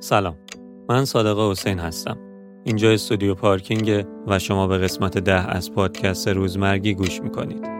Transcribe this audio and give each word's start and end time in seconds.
سلام. 0.00 0.36
من 0.88 1.04
صادق 1.04 1.50
حسین 1.50 1.78
هستم. 1.78 2.18
اینجا 2.64 2.90
استودیو 2.90 3.34
پارکینگ 3.34 4.06
و 4.26 4.38
شما 4.38 4.66
به 4.66 4.78
قسمت 4.78 5.18
ده 5.18 5.50
از 5.50 5.72
پادکست 5.72 6.28
روزمرگی 6.28 6.94
گوش 6.94 7.22
می‌کنید. 7.22 7.77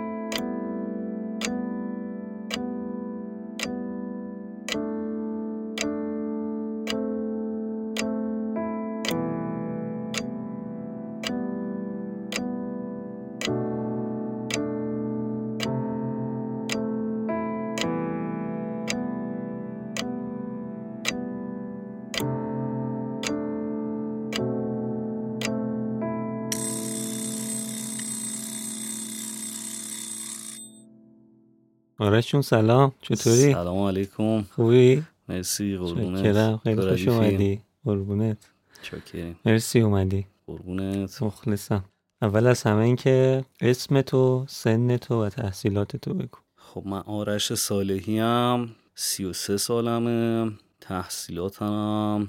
آرشون 32.18 32.42
سلام. 32.42 32.92
چطوری؟ 33.00 33.52
سلام 33.52 33.78
علیکم. 33.78 34.42
خوبی؟ 34.42 35.02
مرسی 35.28 35.77
قربونت. 35.77 36.56
خیلی 36.62 36.80
خوش 36.91 37.08
اومدی. 37.08 37.60
قربونت. 37.84 38.36
چاکریم 38.82 39.36
مرسی 39.44 39.80
اومدی. 39.80 40.27
قربونت. 40.46 41.22
مخلصم. 41.22 41.84
اول 42.22 42.46
از 42.46 42.62
همه 42.62 42.82
این 42.84 42.96
که 42.96 43.44
اسم 43.60 44.00
تو 44.00 44.44
سن 44.48 44.96
تو 44.96 45.24
و 45.24 45.28
تحصیلات 45.28 45.96
تو 45.96 46.14
بگو. 46.14 46.38
خب 46.56 46.82
من 46.86 46.98
آرش 46.98 47.54
صالحی 47.54 48.19
هم 48.19 48.70
سی 48.94 49.24
و 49.24 49.32
سه 49.32 49.56
سالمه. 49.56 50.52
تحصیلاتم 50.80 52.28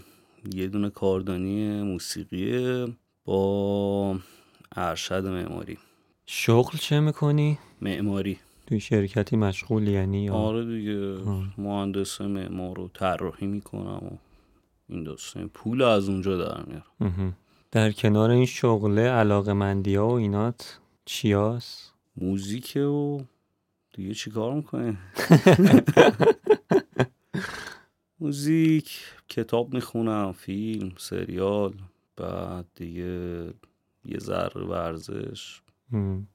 یه 0.53 0.67
دونه 0.67 0.89
کاردانی 0.89 1.81
موسیقیه 1.81 2.87
با 3.25 4.19
ارشد 4.75 5.25
معماری. 5.25 5.77
شغل 6.25 6.77
چه 6.77 6.99
می‌کنی؟ 6.99 7.57
معماری. 7.81 8.39
توی 8.69 8.79
شرکتی 8.79 9.35
مشغول 9.35 9.87
یعنی 9.87 10.23
یا 10.23 10.33
آره 10.33 10.65
دیگه 10.65 11.17
مهندس 11.57 12.21
معمار 12.21 12.75
رو 12.75 12.89
طراحی 12.93 13.47
می‌کنم 13.47 14.07
و 14.11 14.17
این 14.89 15.03
داستان 15.03 15.47
پول 15.47 15.81
از 15.81 16.09
اونجا 16.09 16.37
در 16.37 16.65
میارم. 16.65 17.37
در 17.71 17.91
کنار 17.91 18.29
این 18.29 18.45
شغله 18.45 19.01
علاقه 19.01 19.53
مندی 19.53 19.95
ها 19.95 20.07
و 20.07 20.11
اینات 20.11 20.79
چی 21.05 21.33
هست؟ 21.33 21.93
موزیک 22.17 22.75
و 22.75 23.19
دیگه 23.93 24.13
چی 24.13 24.31
کار 24.31 24.53
می‌کنه 24.53 24.97
موزیک 28.19 28.99
کتاب 29.29 29.73
می‌خونم 29.73 30.31
فیلم 30.31 30.91
سریال 30.97 31.73
بعد 32.17 32.65
دیگه 32.75 33.43
یه 34.05 34.19
ذره 34.19 34.61
ورزش. 34.61 35.61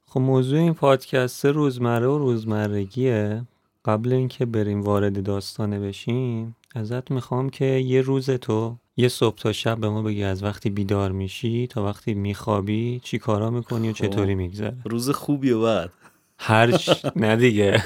خب 0.07 0.21
موضوع 0.21 0.59
این 0.59 0.75
پادکست 0.75 1.47
روزمره 1.47 2.07
و 2.07 2.19
روزمرگیه. 2.19 3.43
قبل 3.85 4.13
اینکه 4.13 4.47
بریم 4.47 4.83
وارد 4.83 5.23
داستانه 5.23 5.81
بشیم 5.81 6.57
ازت 6.75 7.11
می‌خوام 7.11 7.51
که 7.51 7.65
یه 7.65 8.01
روز 8.01 8.31
تو 8.31 8.77
یه 8.97 9.09
صبح 9.09 9.37
تا 9.37 9.53
شب 9.53 9.79
به 9.79 9.89
ما 9.89 10.03
بگی 10.03 10.23
از 10.25 10.43
وقتی 10.43 10.71
بیدار 10.71 11.13
میشی 11.13 11.67
تا 11.67 11.85
وقتی 11.85 12.15
میخوابی 12.15 13.01
چی 13.05 13.19
کارا 13.19 13.51
می‌کنی 13.51 13.89
و 13.89 13.93
خب. 13.93 13.99
چطوری 13.99 14.35
میگذره. 14.35 14.77
روز 14.85 15.11
خوبی 15.11 15.51
و 15.51 15.63
بعد. 15.63 15.91
هرچ 16.39 16.91
نه 17.17 17.37
دیگه. 17.37 17.83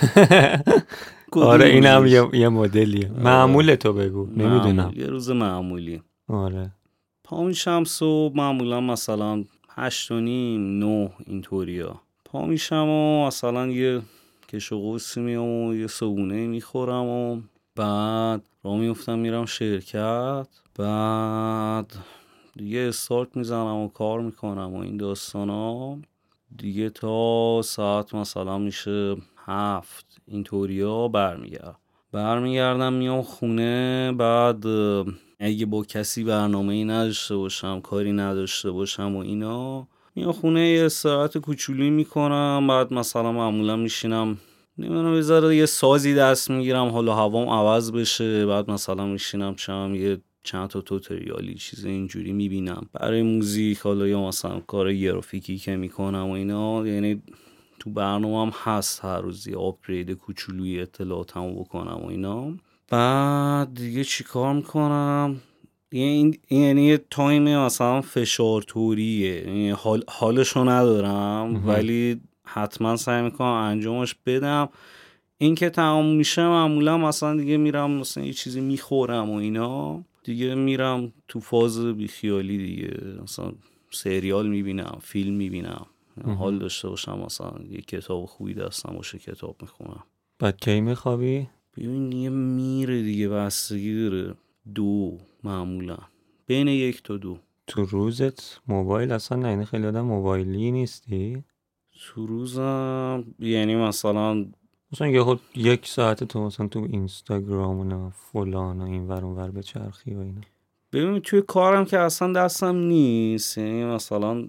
آره 1.33 1.67
اینم؟ 1.67 2.07
یه, 2.07 2.29
یه 2.33 2.49
مدلیه. 2.49 3.09
معمول 3.09 3.75
تو 3.75 3.93
بگو. 3.93 4.27
نمی‌دونم. 4.37 4.93
یه 4.97 5.07
روز 5.07 5.31
معمولی. 5.31 6.03
آره. 6.29 6.71
پا 7.25 7.53
صبح 7.85 8.37
معمولا 8.37 8.81
مثلا 8.81 9.45
هشت 9.81 10.11
و 10.11 10.21
نیم 10.21 10.79
نه 10.79 11.11
اینطوری 11.27 11.81
ها 11.81 12.01
پا 12.25 12.47
میشم 12.47 12.89
و 12.89 13.27
مثلا 13.27 13.67
یه 13.67 14.03
کش 14.49 14.73
و 14.73 14.79
قوسی 14.79 15.21
میام 15.21 15.49
و 15.49 15.75
یه 15.75 15.87
صبونه 15.87 16.47
می‌خورم 16.47 17.05
و 17.07 17.41
بعد 17.77 18.49
را 18.65 18.77
میفتم 18.77 19.19
میرم 19.19 19.47
شرکت. 19.47 20.47
بعد 20.79 21.97
دیگه 22.57 22.79
استارت 22.79 23.37
می‌زنم 23.37 23.77
و 23.77 23.89
کار 23.89 24.21
می‌کنم 24.21 24.75
و 24.75 24.81
این 24.81 24.97
داستان 24.97 25.51
ها 25.51 25.99
دیگه 26.57 26.91
تا 26.91 27.63
ساعت 27.63 28.15
مثلا 28.15 28.59
میشه 28.59 29.17
هفت 29.37 30.21
ها 30.83 31.09
برمیگردم. 31.09 31.77
برمیگردم 32.13 32.93
میام 32.93 33.23
خونه 33.23 34.13
بعد 34.13 34.65
اگه 35.41 35.67
با 35.67 35.85
کسی 35.85 36.25
برنامه 36.25 36.75
ای 36.75 36.85
نداشته 36.85 37.37
باشم 37.37 37.81
کاری 37.81 38.13
نداشته 38.13 38.71
باشم 38.71 39.17
و 39.17 39.19
اینا 39.19 39.87
میام 40.17 40.33
خونه 40.33 40.69
یه 40.69 40.85
استراحت 40.87 41.39
کوچولی 41.39 41.91
می‌کنم 41.91 42.67
بعد 42.69 42.93
مثلا 42.93 43.33
معمولا 43.33 43.77
میشینم 43.77 44.39
نمی‌دونم 44.79 45.15
یه 45.15 45.21
ذره 45.21 45.57
یه 45.57 45.67
سازی 45.67 46.15
دست 46.15 46.51
می‌گیرم 46.51 46.89
حالا 46.89 47.15
هوام 47.15 47.49
عوض 47.49 47.93
بشه 47.93 48.47
بعد 48.47 48.71
مثلا 48.71 49.07
میشینم 49.07 49.55
چم 49.55 49.95
یه 49.95 50.19
چند 50.43 50.69
تا 50.69 50.81
توتریالی 50.81 51.55
چیز 51.55 51.85
اینجوری 51.85 52.33
می‌بینم. 52.33 52.87
برای 52.93 53.23
موزیک 53.23 53.79
حالا 53.79 54.07
یا 54.07 54.29
مثلا 54.29 54.61
کار 54.61 54.95
گرافیکی 54.95 55.59
که 55.59 55.77
می‌کنم 55.77 56.27
و 56.27 56.33
اینا 56.33 56.87
یعنی 56.87 57.23
تو 57.79 57.91
برنامه 57.91 58.43
هم 58.43 58.53
هست 58.65 59.05
هر 59.05 59.21
روز 59.21 59.47
یه 59.47 59.57
آپگرید 59.57 60.11
کوچولوی 60.11 60.81
اطلاعاتمو 60.81 61.55
بکنم 61.65 62.01
و 62.05 62.07
اینا. 62.07 62.53
بعد 62.89 63.75
دیگه 63.75 64.05
چیکار 64.05 64.55
می‌کنم؟ 64.55 65.41
این 65.91 66.39
این 66.49 66.63
یعنی 66.63 66.87
یه 66.87 67.05
تایم 67.11 67.59
مثلا 67.59 68.01
فشار 68.01 68.63
توریه. 68.63 69.47
یعنی 69.47 69.71
حال 69.71 70.05
حالشو 70.09 70.69
ندارم 70.69 71.67
ولی 71.67 72.21
حتما 72.45 72.97
سعی 72.97 73.23
می‌کنم 73.23 73.49
انجامش 73.49 74.15
بدم. 74.27 74.69
این 75.39 75.55
که 75.55 75.71
تمام 75.71 76.07
میشه 76.07 76.43
معمولا 76.43 76.99
مثلا 76.99 77.37
دیگه 77.37 77.57
میرم 77.57 77.91
مثلا 77.91 78.25
یه 78.25 78.33
چیزی 78.33 78.61
می‌خورم 78.61 79.31
و 79.31 79.35
اینا 79.35 80.05
دیگه 80.25 80.55
میرم 80.55 81.13
تو 81.29 81.41
فاز 81.41 81.81
بیخیالی 81.81 82.59
دیگه. 82.59 82.97
مثلا 83.23 83.53
سریال 83.91 84.49
می‌بینم 84.49 84.99
فیلم 85.03 85.35
می‌بینم. 85.35 85.87
حال 86.39 86.59
داشته 86.59 86.89
باشم 86.89 87.19
مثلا 87.19 87.53
یه 87.71 87.81
کتاب 87.81 88.25
خوبی 88.25 88.55
دستم 88.55 88.93
باشه 88.97 89.19
کتاب 89.19 89.57
می‌خونم. 89.61 90.05
بعد 90.39 90.61
کی 90.61 90.81
میخوابی؟ 90.81 91.49
ببین 91.79 92.13
یه 92.13 92.31
میره 92.31 93.03
دیگه 93.03 93.29
بستگی 93.29 94.09
داره. 94.11 94.35
دو 94.75 95.19
معمولا. 95.45 95.99
بین 96.47 96.69
یک 96.69 97.03
تا 97.03 97.17
دو. 97.17 97.39
تو 97.67 97.85
روزت 97.85 98.61
موبایل 98.69 99.13
اصلا 99.13 99.39
نه 99.39 99.49
یعنی 99.49 99.65
خیلی 99.65 99.87
آدم 99.87 100.01
موبایلی 100.01 100.71
نیستی؟ 100.71 101.45
تو 102.01 102.27
روزم 102.27 103.25
یعنی 103.39 103.77
مثلا 103.77 104.47
مثلا 104.93 105.09
یه 105.09 105.23
خود 105.23 105.41
یک 105.57 105.87
ساعت 105.87 106.25
تو 106.25 106.41
مثلا 106.47 106.69
تو 106.69 106.87
اینستاگرام 106.91 107.93
و 107.93 108.11
فلان 108.11 108.81
و 108.81 108.85
این 108.85 109.09
ور 109.09 109.25
ور 109.25 109.51
به 109.51 109.63
چرخی 109.63 110.15
و 110.15 110.19
اینا. 110.19 110.41
ببین 110.93 111.21
توی 111.21 111.43
کارم 111.43 111.85
که 111.85 111.99
اصلا 111.99 112.33
دستم 112.33 112.77
نیست 112.77 113.59
یعنی 113.59 113.85
مثلا 113.85 114.47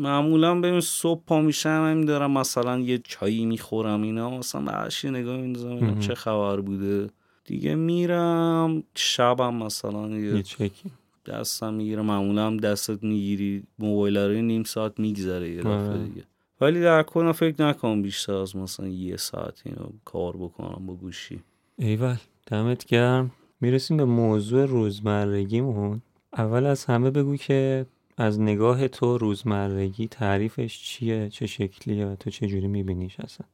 معمولا 0.00 0.60
ببین 0.60 0.80
صبح 0.80 1.22
پا 1.26 1.40
میشم 1.40 1.68
همین 1.68 2.04
دارم 2.04 2.30
مثلا 2.30 2.78
یه 2.78 2.98
چایی 2.98 3.46
می‌خورم 3.46 4.02
اینا. 4.02 4.38
مثلا 4.38 4.60
بعدش 4.60 5.04
نگاه 5.04 5.36
میندازم. 5.36 5.98
چه 5.98 6.14
خبر 6.14 6.60
بوده. 6.60 7.10
دیگه 7.44 7.74
میرم 7.74 8.82
شبم 8.94 9.54
مثلا 9.54 10.08
یه 10.08 10.36
یه 10.36 10.42
چکی. 10.42 10.90
دستم 11.26 11.74
می‌گیره 11.74 12.02
معمولا 12.02 12.46
هم 12.46 12.56
دستت 12.56 13.02
می‌گیری 13.02 13.62
موبایل 13.78 14.16
رو 14.16 14.42
نیم 14.42 14.62
ساعت 14.62 15.00
میگذره 15.00 15.50
یه 15.50 15.60
دفعه 15.60 15.72
آره. 15.72 16.04
دیگه. 16.04 16.24
ولی 16.60 16.80
در 16.80 17.02
کل 17.02 17.32
فکر 17.32 17.66
نکنم 17.66 18.02
بیشتر 18.02 18.34
از 18.34 18.56
مثلا 18.56 18.88
یه 18.88 19.16
ساعت 19.16 19.62
اینو 19.64 19.84
کار 20.04 20.36
بکنم 20.36 20.86
با 20.86 20.94
گوشی. 20.94 21.40
ایول 21.78 22.16
دمت 22.46 22.84
گرم. 22.84 23.30
می‌رسیم 23.60 23.96
به 23.96 24.04
موضوع 24.04 24.64
روزمرگیمون. 24.64 26.02
اول 26.32 26.66
از 26.66 26.84
همه 26.84 27.10
بگو 27.10 27.36
که 27.36 27.86
از 28.20 28.40
نگاه 28.40 28.88
تو 28.88 29.18
روزمرگی 29.18 30.08
تعریفش 30.08 30.78
چیه؟ 30.82 31.28
چه 31.28 31.46
شکلیه 31.46 32.06
و 32.06 32.16
تو 32.16 32.30
چه 32.30 32.46
جوری 32.46 32.66
میبینیش 32.66 33.16
اصلا. 33.20 33.46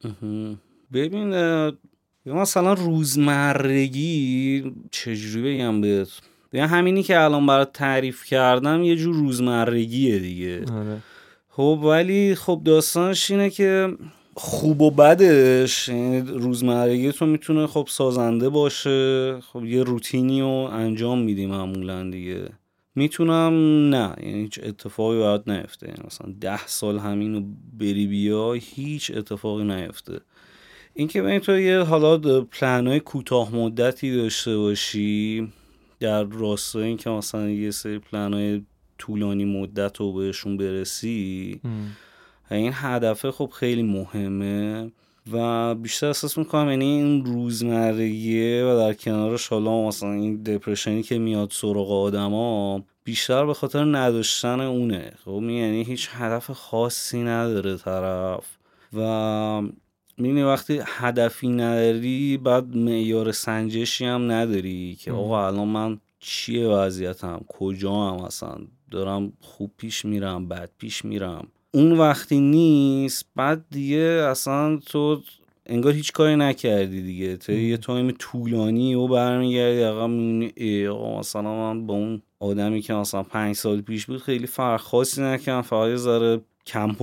ببین 0.93 1.33
مثلا 2.25 2.73
روزمرگی 2.73 4.63
چجوری 4.91 5.55
بگم 5.55 5.81
بهت؟ 5.81 6.07
ببین 6.53 6.65
همینی 6.65 7.03
که 7.03 7.19
الان 7.19 7.45
برات 7.45 7.73
تعریف 7.73 8.25
کردم 8.25 8.83
یه 8.83 8.95
جور 8.95 9.15
روزمرگیه 9.15 10.19
دیگه. 10.19 10.59
آره. 10.59 10.97
خب 11.49 11.79
ولی 11.83 12.35
خب 12.35 12.61
داستانش 12.65 13.31
اینه 13.31 13.49
که 13.49 13.97
خوب 14.35 14.81
و 14.81 14.91
بدش 14.91 15.89
یعنی 15.89 16.21
روزمرگی 16.21 17.11
تو 17.11 17.25
می‌تونه 17.25 17.67
خب 17.67 17.87
سازنده 17.89 18.49
باشه 18.49 19.39
خب 19.41 19.65
یه 19.65 19.83
روتینی 19.83 20.41
رو 20.41 20.69
انجام 20.71 21.19
میدی 21.19 21.45
معمولا 21.45 22.09
دیگه. 22.09 22.49
می‌تونم 22.97 23.53
نه 23.95 24.15
یعنی 24.23 24.41
هیچ 24.41 24.59
اتفاقی 24.63 25.17
باید 25.17 25.49
نیفته. 25.49 25.87
یعنی 25.87 25.99
مثلا 26.05 26.33
ده 26.41 26.67
سال 26.67 26.99
همینو 26.99 27.41
بری 27.79 28.07
بیا 28.07 28.53
هیچ 28.53 29.11
اتفاقی 29.15 29.63
نیفته. 29.63 30.19
اینکه 30.93 31.21
ببین 31.21 31.39
تو 31.39 31.59
یه 31.59 31.79
حالا 31.79 32.41
پلنهای 32.41 32.99
کوتاه 32.99 33.55
مدتی 33.55 34.15
داشته 34.15 34.57
باشی 34.57 35.47
در 35.99 36.23
راستای 36.23 36.83
این 36.83 36.97
که 36.97 37.09
مثلا 37.09 37.49
یه 37.49 37.71
سری 37.71 37.99
پلنهای 37.99 38.61
طولانی 38.97 39.45
مدت 39.45 39.97
رو 39.97 40.13
بهشون 40.13 40.57
برسی 40.57 41.61
این 42.51 42.71
هدفه 42.75 43.31
خب 43.31 43.51
خیلی 43.55 43.83
مهمه. 43.83 44.91
و 45.31 45.75
بیشتر 45.75 46.07
احساس 46.07 46.37
می‌کنم 46.37 46.69
یعنی 46.69 46.85
این 46.85 47.25
روزمرگیه 47.25 48.65
و 48.65 48.77
در 48.77 48.93
کنارش 48.93 49.47
حالا 49.47 49.87
مثلا 49.87 50.11
این 50.11 50.43
دپرشنی 50.43 51.03
که 51.03 51.17
میاد 51.19 51.51
سراغ 51.51 51.91
آدما 51.91 52.83
بیشتر 53.03 53.45
به 53.45 53.53
خاطر 53.53 53.97
نداشتن 53.97 54.59
اونه. 54.59 55.13
خب 55.25 55.31
یعنی 55.31 55.83
هیچ 55.83 56.09
هدف 56.11 56.51
خاصی 56.51 57.23
نداره 57.23 57.77
طرف. 57.77 58.57
و 58.93 59.61
می‌بینی 60.17 60.43
وقتی 60.43 60.79
هدفی 60.85 61.47
نداری 61.47 62.37
بعد 62.37 62.75
معیار 62.75 63.31
سنجشی 63.31 64.05
هم 64.05 64.31
نداری 64.31 64.95
که 64.95 65.11
آقا 65.11 65.47
الان 65.47 65.67
من 65.67 65.99
چیه 66.19 66.67
وضعیتم؟ 66.67 67.45
کجا 67.47 67.93
هم 67.93 68.23
اصلا؟ 68.23 68.57
دارم 68.91 69.33
خوب 69.41 69.71
پیش 69.77 70.05
میرم 70.05 70.47
بد 70.47 70.69
پیش 70.77 71.05
میرم؟ 71.05 71.47
اون 71.77 71.91
وقتی 71.91 72.39
نیست 72.39 73.25
بعد 73.35 73.65
دیگه 73.71 74.27
اصلا 74.31 74.77
تو 74.77 75.21
انگار 75.65 75.93
هیچ 75.93 76.11
کاری 76.11 76.35
نکردی 76.35 77.01
دیگه. 77.01 77.37
تو 77.37 77.51
یه 77.51 77.77
تایم 77.77 78.11
طولانی 78.11 78.95
و 78.95 79.07
برمیگردی 79.07 79.83
آقا 79.83 80.07
می‌بینی 80.07 80.87
مثلا 81.19 81.73
من 81.73 81.87
با 81.87 81.93
اون 81.93 82.21
آدمی 82.39 82.81
که 82.81 82.93
مثلا 82.93 83.23
پنج 83.23 83.55
سال 83.55 83.81
پیش 83.81 84.05
بود 84.05 84.21
خیلی 84.21 84.47
فرق 84.47 84.81
خاصی 84.81 85.21
نکردم. 85.21 85.61
فقط 85.61 85.89
یه 85.89 85.95
ذره 85.95 86.41
کم 86.65 86.93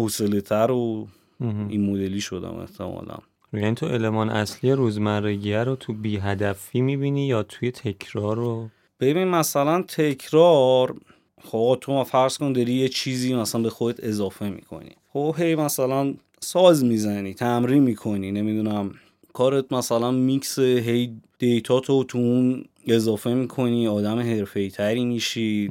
تر 0.41 0.71
و 0.71 1.09
این 1.43 1.91
مدلی 1.91 2.21
شدم 2.21 2.55
احتمالا. 2.55 3.19
یعنی 3.53 3.75
تو 3.75 3.87
المان 3.87 4.31
اصلی 4.31 4.73
روزمرگیه 4.73 5.65
رو 5.65 5.77
تو 5.77 5.93
بی 5.93 6.17
هدفی 6.17 6.81
می‌بینی 6.81 7.27
یا 7.27 7.43
توی 7.43 7.71
تکرار 7.71 8.37
رو؟ 8.37 8.69
ببین 9.01 9.29
مثلا 9.29 9.83
تکرار 9.83 10.95
خب 11.45 11.79
تو 11.81 12.05
فرض 12.05 12.39
کن 12.39 12.53
داری 12.53 12.73
یه 12.73 12.89
چیزی 12.89 13.35
مثلا 13.35 13.61
به 13.63 13.71
خودت 13.71 14.05
اضافه 14.05 14.49
می‌کنی. 14.49 14.91
خب 15.13 15.35
هی 15.39 15.55
مثلا 15.55 16.15
ساز 16.41 16.85
می‌زنی 16.85 17.35
تمرین 17.35 17.83
می‌کنی 17.83 18.33
نمی‌دونم 18.33 18.95
کارت 19.33 19.73
مثلا 19.73 20.11
میکس 20.11 20.59
هی 20.59 21.17
دیتا 21.39 21.81
تو 21.81 22.05
تو 22.05 22.19
اون 22.19 22.65
اضافه 22.87 23.35
می‌کنی 23.35 23.89
آدم 23.89 24.19
حرفه 24.19 24.71
تری 24.71 25.05
میشی 25.05 25.71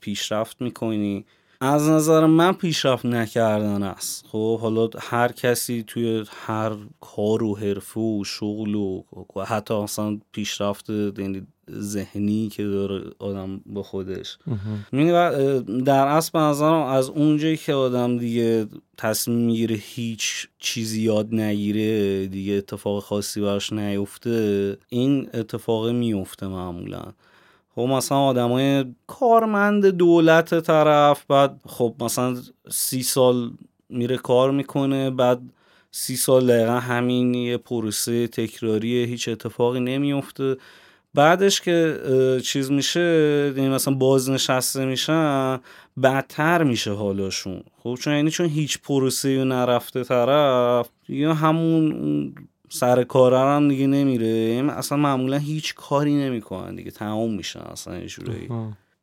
پیشرفت 0.00 0.62
می‌کنی. 0.62 1.24
از 1.60 1.88
نظر 1.88 2.26
من 2.26 2.52
پیشرفت 2.52 3.06
نکردن 3.06 3.82
است. 3.82 4.24
خب 4.28 4.58
حالا 4.58 4.88
هر 4.98 5.32
کسی 5.32 5.84
توی 5.86 6.24
هر 6.28 6.72
کار 7.00 7.42
و 7.42 7.54
حرفه 7.54 8.00
و 8.00 8.24
شغل 8.24 8.74
و 8.74 9.02
حتی 9.46 9.74
اصلا 9.74 10.18
پیشرفت 10.32 10.90
یعنی 10.90 11.46
ذهنی 11.70 12.48
که 12.48 12.64
داره 12.64 13.04
آدم 13.18 13.60
با 13.66 13.82
خودش. 13.82 14.38
در 15.84 16.06
اصل 16.06 16.38
نظرم 16.38 16.82
از 16.82 17.08
اونجایی 17.08 17.56
که 17.56 17.74
آدم 17.74 18.18
دیگه 18.18 18.66
تصمیم 18.96 19.38
می‌گیره 19.38 19.76
هیچ 19.76 20.48
چیزی 20.58 21.02
یاد 21.02 21.34
نگیره 21.34 22.26
دیگه 22.26 22.52
اتفاق 22.54 23.02
خاصی 23.02 23.40
براش 23.40 23.72
نیفته 23.72 24.76
این 24.88 25.28
اتفاق 25.34 25.88
میفته 25.88 26.46
معمولا. 26.46 27.02
خب 27.74 27.80
مثلا 27.80 28.18
آدمای 28.18 28.84
کارمند 29.06 29.86
دولت 29.86 30.60
طرف 30.60 31.24
بعد 31.28 31.60
خب 31.66 31.94
مثلا 32.00 32.36
سی 32.70 33.02
سال 33.02 33.50
میره 33.88 34.16
کار 34.16 34.50
می‌کنه 34.50 35.10
بعد 35.10 35.40
سی 35.90 36.16
سال 36.16 36.46
دقیقا 36.46 36.78
همین 36.78 37.34
یه 37.34 37.56
پروسه 37.56 38.26
تکراریه 38.26 39.06
هیچ 39.06 39.28
اتفاقی 39.28 39.80
نمیفته 39.80 40.56
بعدش 41.14 41.60
که 41.60 41.98
چیز 42.44 42.70
میشه 42.70 43.00
یعنی 43.56 43.68
مثلا 43.68 43.94
بازنشسته 43.94 44.84
میشن 44.84 45.60
بدتر 46.02 46.62
میشه 46.62 46.92
حالاشون 46.92 47.62
خب 47.78 47.98
چون 48.00 48.14
یعنی 48.14 48.30
چون 48.30 48.46
هیچ 48.46 48.78
پروسه 48.78 49.44
نرفته 49.44 50.04
طرف 50.04 50.88
یا 51.08 51.34
همون 51.34 52.34
سر 52.68 53.04
کاره 53.04 53.38
هم 53.38 53.68
دیگه 53.68 53.86
نمیره. 53.86 54.26
یعنی 54.26 54.70
اصلا 54.70 54.98
معمولا 54.98 55.36
هیچ 55.36 55.74
کاری 55.74 56.14
نمی‌کنن 56.14 56.74
دیگه 56.74 56.90
تمام 56.90 57.34
میشن 57.34 57.60
اصلا 57.60 57.94
اینجوری 57.94 58.48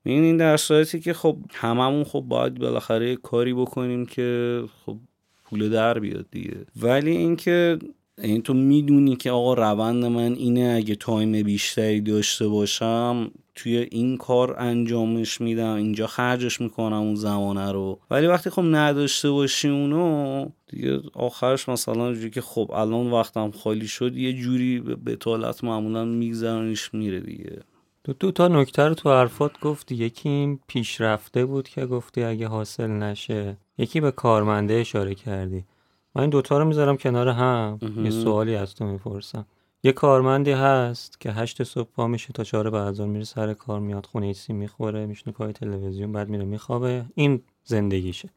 این 0.03 0.23
این 0.23 0.38
در 0.38 0.57
صورتی 0.57 1.00
که 1.00 1.13
خب 1.13 1.38
هممون 1.53 2.03
خب 2.03 2.19
باید 2.27 2.59
بالاخره 2.59 3.15
کاری 3.15 3.53
بکنیم 3.53 4.06
که 4.06 4.61
خب 4.85 4.97
پول 5.44 5.69
در 5.69 6.00
بیاد 6.00 6.25
دیگه. 6.31 6.65
ولی 6.81 7.11
اینکه 7.11 7.79
این 8.21 8.42
تو 8.42 8.54
می‌دونی 8.54 9.16
که 9.16 9.31
آقا 9.31 9.54
روند 9.54 10.06
من 10.06 10.33
اینه 10.33 10.74
اگه 10.77 10.95
تایم 10.95 11.44
بیشتری 11.44 12.01
داشته 12.01 12.48
باشم 12.48 13.31
توی 13.56 13.77
این 13.77 14.18
کار 14.18 14.56
انجامش 14.60 15.42
میدم 15.42 15.75
اینجا 15.75 16.07
خرجش 16.07 16.62
می‌کنم 16.62 16.94
اون 16.94 17.16
زمانه 17.16 17.71
رو. 17.71 18.00
ولی 18.12 18.27
وقتی 18.27 18.50
خب 18.50 18.63
نداشته 18.66 19.31
باشی 19.31 19.69
اونو 19.69 20.45
دیگه 20.68 21.00
آخرش 21.13 21.69
مثلا 21.69 22.13
جوری 22.13 22.30
که 22.30 22.42
خب 22.42 22.71
الان 22.74 23.12
وقتم 23.12 23.51
خالی 23.51 23.88
شد 23.88 24.18
یه 24.18 24.33
جوری 24.33 24.80
به 24.80 25.16
طالت 25.16 25.63
معمولا 25.63 26.06
میگذرانیش 26.06 26.94
میره 26.94 27.19
دیگه. 27.19 27.60
دو, 28.04 28.13
دو 28.13 28.31
تا 28.31 28.48
نکته 28.48 28.83
رو 28.83 28.94
تو 28.94 29.10
حرفات 29.10 29.60
گفتی. 29.60 29.95
یکی 29.95 30.30
این 30.30 30.60
پیشرفته 30.68 31.45
بود 31.45 31.69
که 31.69 31.86
گفتی 31.86 32.24
اگه 32.24 32.48
حاصل 32.48 32.88
نشه. 32.88 33.57
یکی 33.77 34.01
به 34.01 34.12
کارمنده 34.12 34.74
اشاره 34.74 35.16
کردی. 35.16 35.63
من 36.15 36.21
این 36.21 36.29
دوتا 36.29 36.57
رو 36.57 36.65
می‌ذارم 36.65 36.97
کنار 36.97 37.29
هم. 37.29 37.79
یه 38.03 38.09
سوالی 38.09 38.56
از 38.56 38.75
تو 38.75 38.85
می‌پرسم. 38.85 39.45
یه 39.83 39.91
کارمندی 39.91 40.51
هست 40.51 41.19
که 41.19 41.31
هشت 41.31 41.63
صبح 41.63 41.89
پا 41.89 42.07
میشه 42.07 42.33
تا 42.33 42.44
چهار 42.44 42.69
بعد 42.69 43.01
میره 43.01 43.23
سر 43.23 43.53
کار 43.53 43.79
میاد 43.79 44.06
خونه 44.06 44.33
سی 44.33 44.53
می‌خوره 44.53 45.06
میشنه 45.06 45.33
پای 45.33 45.53
تلویزیون 45.53 46.11
بعد 46.11 46.29
میره 46.29 46.45
میخوابه. 46.45 47.06
این 47.15 47.41
زندگیشه. 47.63 48.29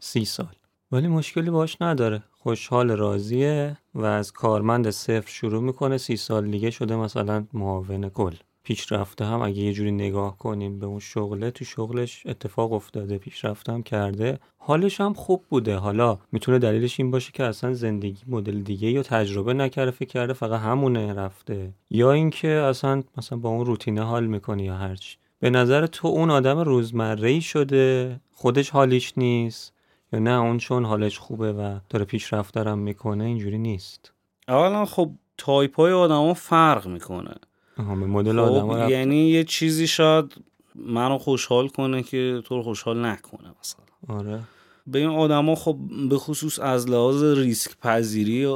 سی 0.00 0.24
سال. 0.24 0.54
ولی 0.92 1.08
مشکلی 1.08 1.50
باش 1.50 1.76
نداره. 1.82 2.22
خوشحال 2.32 2.90
راضیه 2.90 3.76
و 3.94 4.04
از 4.04 4.32
کارمند 4.32 4.90
صفر 4.90 5.30
شروع 5.30 5.62
می‌کنه. 5.62 5.98
سی 5.98 6.16
سال 6.16 6.50
دیگه 6.50 6.70
شده 6.70 6.96
مثلا 6.96 7.46
معاون 7.52 8.08
کل. 8.08 8.34
پیشرفته 8.62 9.24
هم 9.24 9.42
اگه 9.42 9.58
یه 9.58 9.72
جوری 9.72 9.92
نگاه 9.92 10.38
کنیم 10.38 10.78
به 10.78 10.86
اون 10.86 10.98
شغله 10.98 11.50
تو 11.50 11.64
شغلش 11.64 12.22
اتفاق 12.26 12.72
افتاده 12.72 13.18
پیشرفته 13.18 13.72
هم 13.72 13.82
کرده. 13.82 14.38
حالش 14.58 15.00
هم 15.00 15.14
خوب 15.14 15.44
بوده. 15.48 15.76
حالا 15.76 16.18
می‌تونه 16.32 16.58
دلیلش 16.58 17.00
این 17.00 17.10
باشه 17.10 17.32
که 17.32 17.44
اصلا 17.44 17.74
زندگی 17.74 18.22
مدل 18.26 18.60
دیگه 18.60 18.90
یا 18.90 19.02
تجربه 19.02 19.54
نکرده 19.54 19.90
فکر 19.90 20.08
کرده 20.08 20.32
فقط 20.32 20.60
همونه 20.60 21.14
رفته. 21.14 21.72
یا 21.90 22.12
اینکه 22.12 22.48
اصلا 22.48 23.02
مثلا 23.18 23.38
با 23.38 23.48
اون 23.48 23.66
روتینه 23.66 24.02
حال 24.02 24.26
می‌کنه 24.26 24.64
یا 24.64 24.74
هرچی 24.74 25.16
به 25.38 25.50
نظر 25.50 25.86
تو 25.86 26.08
اون 26.08 26.30
آدم 26.30 26.58
روزمره 26.58 27.40
شده 27.40 28.20
خودش 28.32 28.70
حالیش 28.70 29.12
نیست 29.16 29.72
یا 30.12 30.18
نه؟ 30.18 30.30
اون 30.30 30.58
چون 30.58 30.84
حالش 30.84 31.18
خوبه 31.18 31.52
و 31.52 31.78
داره 31.90 32.04
پیشرفت 32.04 32.58
می‌کنه 32.58 33.24
اینجوری 33.24 33.58
نیست. 33.58 34.12
اولا 34.48 34.84
خب 34.84 35.10
تایپ 35.38 35.76
های 35.76 35.92
آدما 35.92 36.34
فرق 36.34 36.86
می‌کنه. 36.86 37.34
مدل 37.82 38.46
خب 38.46 38.90
یعنی 38.90 39.28
یه 39.28 39.44
چیزی 39.44 39.86
شاید 39.86 40.34
منو 40.74 41.18
خوشحال 41.18 41.68
کنه 41.68 42.02
که 42.02 42.42
تو 42.44 42.56
رو 42.56 42.62
خوشحال 42.62 43.06
نکنه 43.06 43.50
مثلا. 43.60 44.16
آره. 44.18 44.40
به 44.86 44.98
این 44.98 45.08
آدما 45.08 45.54
خب 45.54 45.76
به 46.10 46.18
خصوص 46.18 46.58
از 46.58 46.90
لحاظ 46.90 47.24
ریسک 47.24 47.78
پذیری 47.82 48.54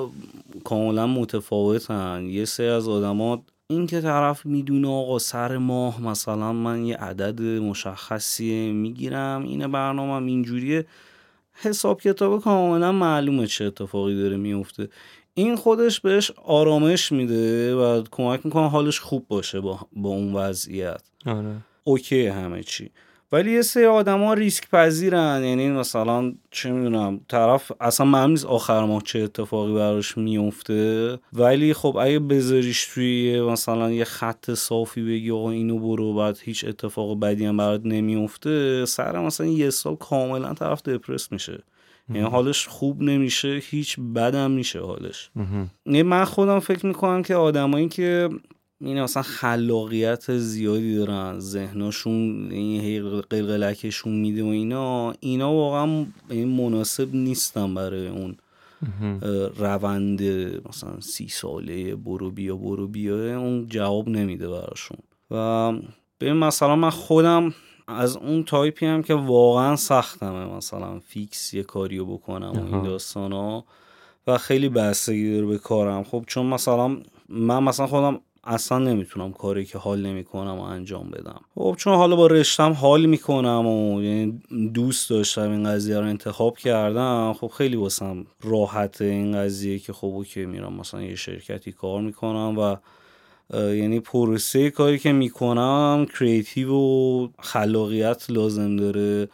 کاملا 0.64 1.06
متفاوتن. 1.06 2.26
یه 2.26 2.44
سری 2.44 2.66
از 2.66 2.88
آدما 2.88 3.42
این 3.66 3.86
که 3.86 4.00
طرف 4.00 4.46
می‌دونه 4.46 4.88
آقا 4.88 5.18
سر 5.18 5.56
ماه 5.56 6.02
مثلا 6.02 6.52
من 6.52 6.84
یه 6.84 6.96
عدد 6.96 7.42
مشخصی 7.42 8.72
می‌گیرم 8.72 9.42
این 9.42 9.72
برنامه 9.72 10.26
اینجوریه 10.26 10.86
حساب 11.54 12.00
کتاب 12.00 12.42
کاملا 12.42 12.92
معلومه 12.92 13.46
چه 13.46 13.64
اتفاقی 13.64 14.22
داره 14.22 14.36
میفته 14.36 14.88
این 15.34 15.56
خودش 15.56 16.00
بهش 16.00 16.30
آرامش 16.44 17.12
میده 17.12 17.74
و 17.74 18.02
کمک 18.10 18.46
می‌کنه 18.46 18.68
حالش 18.68 19.00
خوب 19.00 19.28
باشه 19.28 19.60
با, 19.60 19.78
با 19.92 20.08
اون 20.08 20.32
وضعیت. 20.32 21.02
آره. 21.26 21.56
اوکی 21.84 22.26
همه 22.26 22.62
چی. 22.62 22.90
ولی 23.32 23.52
یه 23.52 23.62
سری 23.62 23.84
ها 23.84 24.34
ریسک 24.34 24.70
پذیرن 24.70 25.44
یعنی 25.44 25.68
مثلا 25.68 26.32
چه 26.50 26.70
می‌دونم 26.72 27.20
طرف 27.28 27.72
اصلا 27.80 28.06
معلوم 28.06 28.30
نیست 28.30 28.46
آخر 28.46 28.84
ماه 28.84 29.02
چه 29.02 29.18
اتفاقی 29.18 29.74
براش 29.74 30.18
میفته 30.18 31.18
ولی 31.32 31.74
خب 31.74 31.96
اگه 32.00 32.18
بذاریش 32.18 32.86
توی 32.86 33.40
مثلا 33.40 33.90
یه 33.90 34.04
خط 34.04 34.50
صافی 34.50 35.02
بگی 35.02 35.30
آقا 35.30 35.50
اینو 35.50 35.78
برو 35.78 36.14
بعد 36.14 36.38
هیچ 36.42 36.64
اتفاق 36.64 37.20
بدی 37.20 37.44
هم 37.44 37.56
برات 37.56 37.80
نمیفته 37.84 38.84
سر 38.84 39.18
مثلا 39.18 39.46
یه 39.46 39.70
سال 39.70 39.96
کاملا 39.96 40.54
طرف 40.54 40.82
دپرس 40.82 41.32
میشه. 41.32 41.62
یعنی 42.08 42.20
حالش 42.28 42.66
خوب 42.66 43.02
نمیشه 43.02 43.60
هیچ 43.70 44.00
بدم 44.00 44.50
میشه 44.50 44.80
حالش. 44.80 45.30
یعنی 45.86 46.02
من 46.02 46.24
خودم 46.24 46.58
فکر 46.58 46.86
می‌کنم 46.86 47.22
که 47.22 47.34
آدمایی 47.34 47.88
که 47.88 48.28
این 48.80 49.02
مثلا 49.02 49.22
خلاقیت 49.22 50.36
زیادی 50.36 50.96
دارن 50.96 51.38
ذهناشون 51.38 52.48
این 52.50 53.02
قلقلکشون 53.30 54.12
میده 54.12 54.42
و 54.42 54.46
اینا 54.46 55.14
اینا 55.20 55.52
واقعا 55.52 56.06
این 56.30 56.48
مناسب 56.48 57.14
نیستن 57.14 57.74
برای 57.74 58.08
اون 58.08 58.36
روند 59.58 60.22
مثلا 60.68 61.00
سی 61.00 61.28
ساله 61.28 61.96
برو 61.96 62.30
بیا 62.30 62.56
برو 62.56 62.88
بیا 62.88 63.38
اون 63.40 63.66
جواب 63.68 64.08
نمیده 64.08 64.48
براشون. 64.48 64.98
و 65.30 65.72
ببین 66.20 66.32
مثلا 66.32 66.76
من 66.76 66.90
خودم 66.90 67.54
از 67.88 68.16
اون 68.16 68.44
تایپی 68.44 68.86
هم 68.86 69.02
که 69.02 69.14
واقعا 69.14 69.76
سختمه 69.76 70.56
مثلا 70.56 70.98
fix 70.98 71.54
یه 71.54 71.62
کاریو 71.62 72.04
بکنم 72.04 72.52
و 72.52 72.74
این. 72.74 72.82
داستان 72.82 73.32
ها 73.32 73.64
و 74.26 74.38
خیلی 74.38 74.68
بستگی 74.68 75.34
داره 75.34 75.46
به 75.46 75.58
کارم 75.58 76.04
خب 76.04 76.24
چون 76.26 76.46
مثلا 76.46 76.96
من 77.28 77.62
مثلا 77.62 77.86
خودم 77.86 78.20
اصلا 78.44 78.78
نمی‌تونم 78.78 79.32
کاری 79.32 79.64
که 79.64 79.78
حال 79.78 80.06
نمی‌کنم 80.06 80.58
و 80.58 80.62
انجام 80.62 81.10
بدم 81.10 81.40
خب 81.54 81.74
چون 81.78 81.94
حالا 81.94 82.16
با 82.16 82.26
رشتم 82.26 82.72
حال 82.72 83.06
می‌کنم 83.06 83.66
و 83.66 84.02
یعنی 84.02 84.42
دوست 84.74 85.10
داشتم 85.10 85.50
این 85.50 85.64
قضیه 85.64 86.00
رو 86.00 86.06
انتخاب 86.06 86.58
کردم 86.58 87.32
خب 87.32 87.46
خیلی 87.46 87.76
واسم 87.76 88.26
راحت 88.42 89.02
این 89.02 89.36
قضیه 89.36 89.78
که 89.78 89.92
خب 89.92 90.06
OK 90.06 90.46
میرم 90.46 90.72
مثلا 90.72 91.02
یه 91.02 91.14
شرکتی 91.14 91.72
کار 91.72 92.00
می‌کنم 92.00 92.58
و 92.58 92.76
یعنی 93.54 94.00
پروسه 94.00 94.70
کاری 94.70 94.98
که 94.98 95.12
می‌کنم 95.12 96.06
creative 96.18 96.72
و 96.72 97.28
خلاقیت 97.38 98.30
لازم 98.30 98.76
داره. 98.76 99.28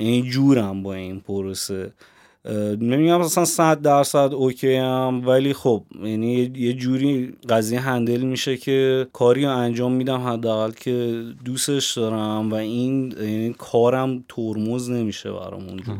یعنی 0.00 0.22
جورم 0.22 0.82
با 0.82 0.94
این 0.94 1.20
پروسه. 1.20 1.92
نمیگم 2.80 3.20
مثلا 3.20 3.44
صد 3.44 3.80
درصد 3.82 4.30
OK 4.34 4.74
هم 4.74 5.22
ولی 5.26 5.52
خب 5.52 5.82
یعنی 6.04 6.52
یه- 6.56 6.72
جوری 6.72 7.34
قضیه 7.48 7.80
handle 7.80 8.20
میشه 8.20 8.56
که 8.56 9.06
کاری 9.12 9.44
رو 9.44 9.50
انجام 9.56 9.92
میدم 9.92 10.20
حداقل 10.20 10.70
که 10.70 11.24
دوستش 11.44 11.98
دارم 11.98 12.50
و 12.50 12.54
این 12.54 13.14
یعنی 13.20 13.54
کارم 13.58 14.24
ترمز 14.28 14.90
نمیشه 14.90 15.32
برام 15.32 15.68
اونجوری. 15.68 15.98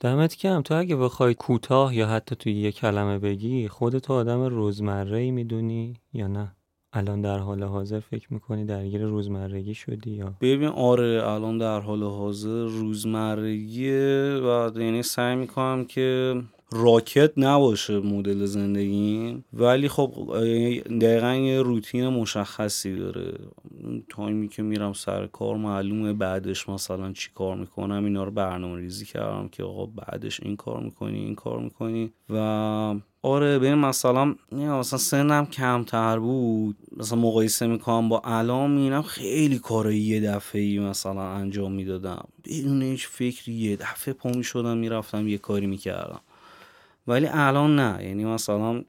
دمت 0.00 0.36
گرم. 0.36 0.62
تو 0.62 0.74
اگه 0.74 0.96
بخوای 0.96 1.34
کوتاه 1.34 1.96
یا 1.96 2.06
حتی 2.06 2.36
توی 2.36 2.52
یه 2.52 2.72
کلمه 2.72 3.18
بگی 3.18 3.68
خودتو 3.68 4.12
آدم 4.12 4.40
روزمره 4.40 5.18
ای 5.18 5.30
می‌دونی 5.30 5.94
یا 6.12 6.26
نه؟ 6.26 6.52
الان 6.92 7.20
در 7.20 7.38
حال 7.38 7.62
حاضر 7.62 8.00
فکر 8.00 8.34
می‌کنی 8.34 8.64
درگیر 8.64 9.02
روزمرگی 9.06 9.74
شدی 9.74 10.10
یا؟ 10.10 10.34
ببین 10.40 10.68
آره 10.68 11.22
الان 11.28 11.58
در 11.58 11.80
حال 11.80 12.02
حاضر 12.02 12.64
روزمرگیه 12.64 14.40
و 14.44 14.70
یعنی 14.80 15.02
سعی 15.02 15.36
می‌کنم 15.36 15.84
که 15.84 16.34
راکت 16.72 17.32
نباشه 17.36 18.00
مدل 18.00 18.44
زندگیم. 18.46 19.44
ولی 19.52 19.88
خب 19.88 20.12
دقیقا 21.00 21.34
یه 21.34 21.62
روتین 21.62 22.08
مشخصی 22.08 22.96
داره. 22.96 23.32
تایمی 24.08 24.48
که 24.48 24.62
میرم 24.62 24.92
سر 24.92 25.26
کار 25.26 25.56
معلومه 25.56 26.12
بعدش 26.12 26.68
مثلا 26.68 27.12
چی 27.12 27.30
کار 27.34 27.56
می‌کنم. 27.56 28.04
اینا 28.04 28.24
رو 28.24 28.30
برنامه 28.30 28.80
ریزی 28.80 29.06
کردم 29.06 29.48
که 29.48 29.62
آقا 29.62 29.86
بعدش 29.86 30.40
این 30.42 30.56
کار 30.56 30.80
می‌کنی 30.80 31.18
این 31.18 31.34
کار 31.34 31.60
می‌کنی. 31.60 32.12
و 32.30 32.36
آره 33.22 33.58
ببین 33.58 33.74
مثلا 33.74 34.34
مثلا 34.52 34.98
سنم 34.98 35.46
کمتر 35.46 36.18
بود. 36.18 36.76
مثلا 36.96 37.18
مقایسه 37.18 37.66
می‌کنم 37.66 38.08
با 38.08 38.22
الان 38.24 38.70
می‌بینم 38.70 39.02
خیلی 39.02 39.58
کار 39.58 39.92
یه 39.92 40.20
دفعه 40.20 40.62
ای 40.62 40.78
مثلا 40.78 41.22
انجام 41.22 41.72
می‌دادم. 41.72 42.24
بدون 42.44 42.82
هیچ 42.82 43.08
فکری 43.08 43.54
یه 43.54 43.76
دفعه 43.76 44.14
پا 44.14 44.30
می‌شدم 44.30 44.76
می‌رفتم 44.76 45.28
یه 45.28 45.38
کاری 45.38 45.66
می‌کردم. 45.66 46.20
ولی 47.10 47.26
الان 47.32 47.76
نه. 47.76 48.04
یعنی 48.04 48.24
مثلا 48.24 48.84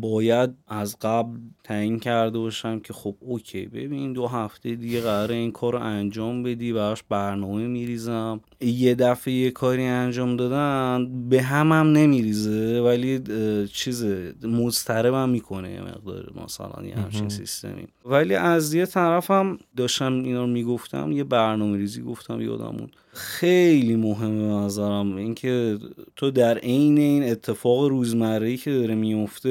باید 0.00 0.50
از 0.68 0.96
قبل 1.00 1.38
تعیین 1.64 1.98
کرده 1.98 2.38
باشم 2.38 2.80
که 2.80 2.92
خب 2.92 3.14
اوکی 3.20 3.66
ببین 3.66 4.12
دو 4.12 4.26
هفته 4.26 4.74
دیگه 4.74 5.00
قراره 5.00 5.34
این 5.34 5.52
کار 5.52 5.72
رو 5.72 5.78
انجام 5.78 6.42
بدی 6.42 6.72
براش 6.72 7.02
برنامه 7.08 7.66
میریزم. 7.66 8.40
یه 8.60 8.94
دفعه 8.94 9.34
یه 9.34 9.50
کاری 9.50 9.84
انجام 9.84 10.36
دادن 10.36 11.28
به 11.28 11.42
هم 11.42 11.72
هم 11.72 11.92
نمیریزه 11.92 12.80
ولی 12.80 13.20
چیز 13.66 14.04
مضطربم 14.42 15.28
می‌کنه 15.28 15.72
یه 15.72 15.80
مقدار 15.80 16.32
مثلا 16.44 16.86
یه 16.86 16.94
همچین. 16.94 17.28
سیستمی. 17.28 17.86
ولی 18.04 18.34
از 18.34 18.74
یه 18.74 18.86
طرفم 18.86 19.58
داشتم 19.76 20.12
اینا 20.12 20.40
رو 20.40 20.46
می‌گفتم 20.46 21.12
یه 21.12 21.24
برنامه 21.24 21.76
ریزی 21.78 22.02
گفتم 22.02 22.40
یادمون. 22.40 22.88
خیلی 23.14 23.96
مهمه 23.96 24.48
به 24.48 24.54
نظرم 24.54 25.16
اینکه 25.16 25.78
تو 26.16 26.30
در 26.30 26.58
عین 26.58 26.98
این 26.98 27.22
اتفاق 27.30 27.84
روزمره 27.84 28.56
که 28.56 28.70
داره 28.72 28.94
میفته 28.94 29.50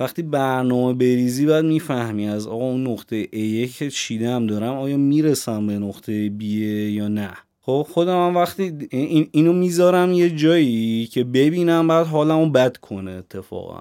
وقتی 0.00 0.22
برنامه 0.22 0.94
بریزی 0.94 1.46
باید 1.46 1.64
می‌فهمی 1.64 2.28
از 2.28 2.46
آقا 2.46 2.64
اون 2.64 2.86
نقطه 2.86 3.24
A 3.24 3.78
که 3.78 3.90
چیدم 3.90 4.46
دارم 4.46 4.74
آیا 4.74 4.96
می‌رسم 4.96 5.66
به 5.66 5.78
نقطه 5.78 6.28
B 6.40 6.42
یا 6.42 7.08
نه؟ 7.08 7.30
خب 7.60 7.86
خودم 7.90 8.26
هم 8.26 8.36
وقتی 8.36 8.72
این 8.90 9.28
اینو 9.32 9.52
می‌ذارم 9.52 10.12
یه 10.12 10.30
جایی 10.30 11.06
که 11.06 11.24
ببینم 11.24 11.88
بعد 11.88 12.06
حالمو 12.06 12.50
بد 12.50 12.76
کنه 12.76 13.10
اتفاقا. 13.10 13.80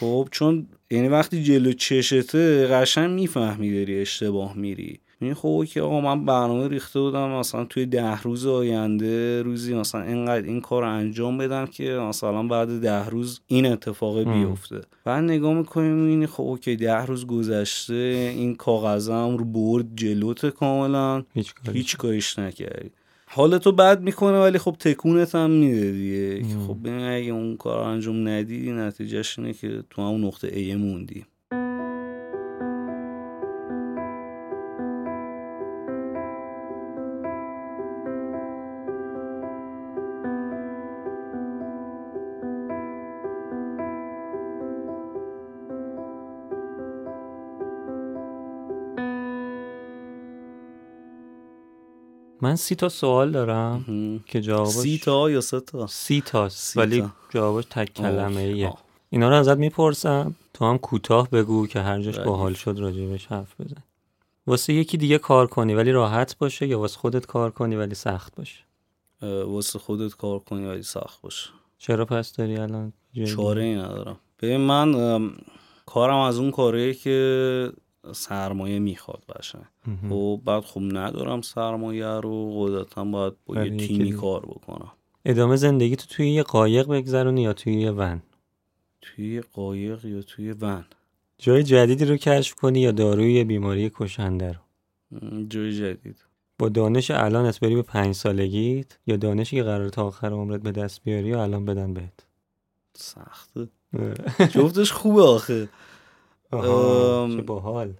خب 0.00 0.28
چون 0.30 0.66
یعنی 0.90 1.08
وقتی 1.08 1.42
جلو 1.42 1.72
چشته 1.72 2.66
قشنگ 2.66 3.10
می‌فهمی 3.10 3.74
داری 3.74 4.00
اشتباه 4.00 4.56
میری. 4.56 5.00
میگه 5.20 5.34
خب 5.34 5.64
که 5.68 5.82
آقا 5.82 6.00
من 6.00 6.24
برنامه 6.24 6.68
ریخته 6.68 7.00
بودم 7.00 7.28
مثلا 7.28 7.64
توی 7.64 7.86
ده 7.86 8.22
روز 8.22 8.46
آینده 8.46 9.42
روزی 9.42 9.74
مثلا 9.74 10.02
اینقدر 10.02 10.46
این 10.46 10.60
کار 10.60 10.84
انجام 10.84 11.38
بدم 11.38 11.66
که 11.66 11.90
مثلا 11.90 12.42
بعد 12.42 12.80
ده 12.80 13.08
روز 13.08 13.40
این 13.46 13.66
اتفاق. 13.66 14.18
بیفته. 14.18 14.80
بعد 15.04 15.24
نگاه 15.24 15.54
می‌کنیم 15.54 15.92
می‌بینی 15.92 16.26
خب 16.26 16.42
اوکی 16.42 16.76
ده 16.76 17.04
روز 17.06 17.26
گذشته 17.26 18.32
این 18.36 18.54
کاغذم 18.54 19.36
رو 19.36 19.44
برد 19.44 19.86
جلوت 19.94 20.46
کاملا. 20.46 21.22
هیچ 21.34 21.54
هیچ 21.72 21.96
کاریش 21.96 22.38
نکردی. 22.38 22.90
حالتو 23.26 23.72
بد 23.72 24.02
می‌کنه 24.02 24.40
ولی 24.40 24.58
خب 24.58 24.76
تکونت 24.80 25.34
هم 25.34 25.50
میده 25.50 25.92
دیگه. 25.92 26.38
که. 26.42 26.56
خب 26.66 26.76
ببین 26.82 27.04
اگه 27.04 27.32
اون 27.32 27.56
کار 27.56 27.78
انجام 27.78 28.28
ندی 28.28 28.72
نتیجهش 28.72 29.38
اینه 29.38 29.52
که 29.52 29.82
تو 29.90 30.02
همون 30.02 30.24
نقطه 30.24 30.48
A 30.48 30.76
موندی. 30.76 31.24
من 52.50 52.56
سی 52.56 52.74
تا 52.74 52.88
سوال 52.88 53.30
دارم. 53.30 53.84
که 54.26 54.40
جوابش 54.40 54.70
سی 54.70 54.98
تا 54.98 55.30
یا 55.30 55.40
سه 55.40 55.60
تا 55.60 55.86
سی 55.86 56.20
تاست 56.20 56.58
سی 56.58 56.78
ولی 56.78 57.00
تا. 57.00 57.10
جوابش 57.30 57.64
تک 57.70 57.94
کلمه 57.94 58.40
ایه. 58.40 58.72
اینا 59.10 59.28
رو 59.28 59.34
ازت 59.34 59.56
می‌پرسم 59.56 60.34
تو 60.54 60.64
هم 60.64 60.78
کوتاه 60.78 61.30
بگو 61.30 61.66
که 61.66 61.80
هر 61.80 62.00
جاش. 62.00 62.18
باحال 62.18 62.54
شد 62.54 62.78
راجبش 62.78 63.26
حرف 63.26 63.60
بزن 63.60 63.82
واسه 64.46 64.72
یکی 64.72 64.96
دیگه 64.96 65.18
کار 65.18 65.46
کنی 65.46 65.74
ولی 65.74 65.92
راحت 65.92 66.38
باشه 66.38 66.66
یا 66.66 66.78
واسه 66.78 66.98
خودت 66.98 67.26
کار 67.26 67.50
کنی 67.50 67.76
ولی 67.76 67.94
سخت 67.94 68.36
باشه 68.36 68.64
واسه 69.46 69.78
خودت 69.78 70.14
کار 70.14 70.38
کنی 70.38 70.66
ولی 70.66 70.82
سخت 70.82 71.20
باشه 71.22 71.50
چرا 71.78 72.04
پس 72.04 72.36
داری 72.36 72.56
الان 72.56 72.92
چاره 73.36 73.62
ای 73.62 73.74
ندارم 73.74 74.16
ببین 74.42 74.60
من 74.60 75.30
کارم 75.86 76.18
از 76.18 76.38
اون 76.38 76.50
کاریه 76.50 76.94
که 76.94 77.72
سرمایه 78.12 78.78
می‌خواد 78.78 79.22
باشه. 79.28 79.58
مهم. 79.86 80.10
خب 80.10 80.40
بعد 80.44 80.62
خب 80.62 80.80
ندارم 80.80 81.40
سرمایه 81.40 82.06
رو 82.06 82.50
قدرتا 82.58 83.04
باید 83.04 83.32
با 83.46 83.64
یه 83.64 83.76
تیمی. 83.76 84.12
کار 84.12 84.46
بکنم. 84.46 84.92
ادامه 85.24 85.56
زندگی 85.56 85.96
تو 85.96 86.06
توی 86.06 86.30
یه 86.30 86.42
قایق 86.42 86.86
بگذرونی 86.86 87.42
یا 87.42 87.52
توی 87.52 87.74
یه 87.74 87.90
ون؟ 87.90 88.22
توی 89.02 89.40
قایق 89.40 90.04
یا 90.04 90.22
توی 90.22 90.52
ون؟ 90.52 90.84
جای 91.38 91.62
جدیدی 91.62 92.04
رو 92.04 92.16
کشف 92.16 92.54
کنی 92.54 92.80
یا 92.80 92.90
داروی 92.92 93.44
بیماری 93.44 93.90
کشنده 93.94 94.52
رو؟ 94.52 94.60
جای 95.48 95.72
جدید. 95.72 96.24
با 96.58 96.68
دانش 96.68 97.10
الانت 97.10 97.60
بری 97.60 97.74
به 97.74 97.82
پنج 97.82 98.14
سالگیت 98.14 98.98
یا 99.06 99.16
دانشی 99.16 99.56
که 99.56 99.62
قرار 99.62 99.88
تا 99.88 100.06
آخر 100.06 100.32
عمرت 100.32 100.62
به 100.62 100.72
دست 100.72 101.02
بیاری 101.04 101.32
و 101.32 101.38
الان 101.38 101.64
بدن 101.64 101.94
بهت؟ 101.94 102.26
سخته. 102.94 103.68
جفتش 104.50 104.92
خوبه 104.92 105.22
آخه. 105.22 105.68
آها 106.52 107.22
ام، 107.24 107.36
چه 107.36 107.42
باحال. 107.42 107.92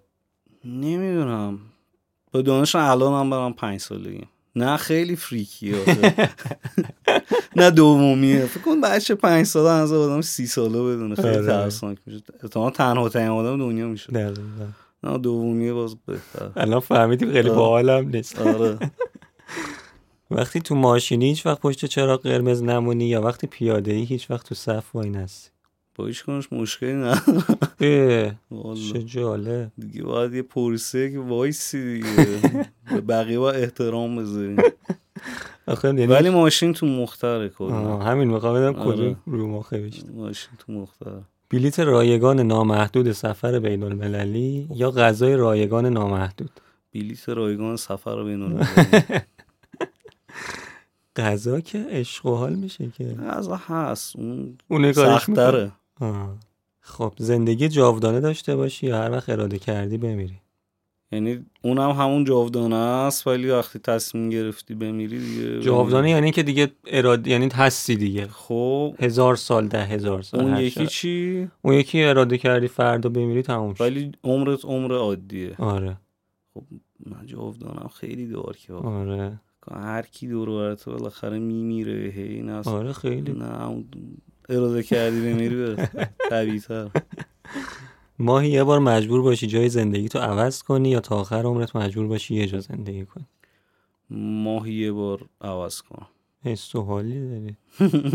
نمی‌دونم. 0.64 1.59
با 2.33 2.42
دانش 2.42 2.75
الان 2.75 3.21
هم 3.21 3.30
برم 3.30 3.52
پنج 3.52 3.80
سالگی 3.80 4.25
نه 4.57 4.76
خیلی 4.76 5.16
فریکی 5.16 5.75
نه 7.57 7.71
دومیه. 7.71 8.47
فکر 8.47 8.61
کن 8.62 8.80
بچه 8.80 9.14
پنج 9.14 9.47
ساله 9.47 9.71
از 9.71 9.92
آدم 9.92 10.21
سی 10.21 10.47
ساله 10.47 10.83
بدونه. 10.83 11.14
خیلی 11.14 11.28
آره. 11.28 11.47
ترسناک 11.47 11.99
میشه. 12.07 12.23
اتمالا 12.45 12.71
تنها 12.71 13.09
ترین 13.09 13.28
آدم 13.28 13.59
دنیا 13.59 13.88
میشه. 13.88 14.33
نه 15.02 15.19
دومیه 15.19 15.73
باز 15.73 15.97
بهتر 16.07 16.50
الان 16.57 16.80
فهمیدیم 16.80 17.33
خیلی 17.33 17.49
آه. 17.50 17.57
باحالم 17.57 18.09
نیست. 18.09 18.38
آره. 18.40 18.78
وقتی 20.30 20.61
تو 20.61 20.75
ماشینی 20.75 21.28
هیچ 21.28 21.47
وقت 21.47 21.61
پشت 21.61 21.85
چراغ 21.85 22.23
قرمز 22.23 22.62
نمونی 22.62 23.04
یا 23.09 23.23
وقتی 23.23 23.47
پیاده 23.47 23.92
ای 23.92 24.04
هیچ 24.04 24.30
وقت 24.30 24.47
تو 24.47 24.54
صف 24.54 24.95
وای 24.95 25.11
نستی. 25.11 25.50
با 26.00 26.07
هیچ 26.07 26.25
کنش 26.25 26.52
مشکلی 26.52 26.92
نه. 26.92 27.21
چه 28.92 29.02
جاله. 29.07 29.71
دیگه 29.78 30.02
باید 30.02 30.35
یه 30.35 30.42
پرسه 30.42 31.12
که 31.12 31.19
وایسی 31.19 31.95
دیگه. 31.95 32.26
به 32.90 33.00
بقیه 33.00 33.38
باید 33.38 33.62
احترام 33.62 34.16
بذاریم. 34.16 34.57
یعنی 35.85 36.07
ولی 36.07 36.30
ماشین 36.30 36.73
تو 36.73 36.87
مختره 36.87 37.49
کلا. 37.49 37.99
همین 37.99 38.28
می‌خوام 38.28 38.54
بدم 38.54 38.75
آره. 38.80 38.92
کجا 38.97 39.16
رو 39.26 39.47
مخه 39.47 39.78
بیشتر 39.78 40.11
ماشین 40.11 40.50
تو 40.59 40.73
مختره. 40.73 41.23
بلیت 41.50 41.80
رایگان 41.80 42.40
نامحدود 42.40 43.12
سفر 43.12 43.59
بین 43.59 43.83
المللی 43.83 44.69
یا 44.75 44.90
غذای 44.90 45.37
رایگان 45.37 45.87
نامحدود؟ 45.87 46.50
بلیت 46.95 47.28
رایگان 47.28 47.76
سفر 47.76 48.16
رو 48.16 48.25
بینون 48.25 48.61
غذا 51.16 51.61
که 51.61 51.87
عشق 51.90 52.26
و 52.26 52.35
حال 52.35 52.54
میشه 52.54 52.90
که. 52.99 53.04
غذا 53.04 53.57
هست. 53.66 54.16
اون 54.16 54.59
اون. 54.69 54.92
سختره. 54.92 55.73
آه. 56.00 56.37
خب 56.80 57.12
زندگی 57.19 57.69
جاودانه 57.69 58.21
داشته 58.21 58.57
باشی 58.57 58.87
یا 58.87 58.99
هر 58.99 59.11
وقت 59.11 59.28
اراده 59.28 59.59
کردی 59.59 59.99
بمیری؟ 59.99 60.40
یعنی 61.12 61.47
اونم 61.62 61.90
همون 61.90 62.25
جاودانه 62.25 62.76
است 62.76 63.26
ولی 63.26 63.50
وقتی 63.50 63.78
تصمیم 63.78 64.30
گرفتی 64.30 64.75
بمیری 64.75 65.19
دیگه 65.19 65.61
جاودانه 65.61 66.11
یعنی 66.11 66.30
که 66.30 66.42
دیگه 66.42 66.71
اراده 66.87 67.30
یعنی 67.30 67.49
هستی 67.54 67.97
دیگه. 67.97 68.26
خب. 68.26 68.95
هزار 68.99 69.37
سال 69.37 69.69
ده 69.69 69.85
هزار 69.85 70.23
سال 70.23 70.40
اون 70.40 70.57
یکی 70.57 70.71
چقدر. 70.71 70.87
چی؟ 70.87 71.49
اون 71.62 71.75
یکی 71.75 72.02
اراده 72.04 72.38
کردی 72.38 72.69
فردا 72.69 73.09
بمیری 73.09 73.42
تموم 73.42 73.75
شد. 73.75 73.80
ولی 73.80 74.12
عمرت 74.25 74.64
عمر 74.64 74.95
عادیه. 74.95 75.54
آره. 75.59 75.97
من 77.07 77.26
جاودانم 77.26 77.90
خیلی 77.95 78.26
دار 78.26 78.57
که. 78.66 78.73
آره. 78.73 79.40
هر 79.73 80.02
کی 80.02 80.26
دور 80.28 80.76
بالاخره 80.87 81.38
میمیره 81.38 82.11
هی 82.11 82.40
است 82.40 82.69
آره 82.69 82.92
خیلی. 82.92 83.33
نه 83.33 83.85
اراده 84.50 84.83
کردی 84.83 85.21
بمیری 85.21 85.57
به 85.57 85.88
طبیعی 86.30 86.61
تر 86.61 86.90
ماهی 88.19 88.50
یه 88.50 88.64
بار 88.64 88.78
مجبور 88.78 89.23
باشی 89.23 89.47
جای 89.47 89.69
زندگی 89.69 90.09
تو 90.09 90.19
عوض 90.19 90.62
کنی 90.62 90.88
یا 90.88 91.00
تا 91.00 91.16
آخر 91.16 91.42
عمرت 91.42 91.76
مجبور 91.76 92.07
باشی 92.07 92.35
یه 92.35 92.47
جا 92.47 92.61
زندگی 92.61 93.04
کنی؟ 93.04 93.26
ماهی 94.11 94.73
یه 94.73 94.92
بار 94.92 95.26
عوض 95.40 95.83
کن 95.83 96.07
حس 96.45 96.75
و 96.75 96.83
حالی 96.83 97.28
داری. 97.28 97.57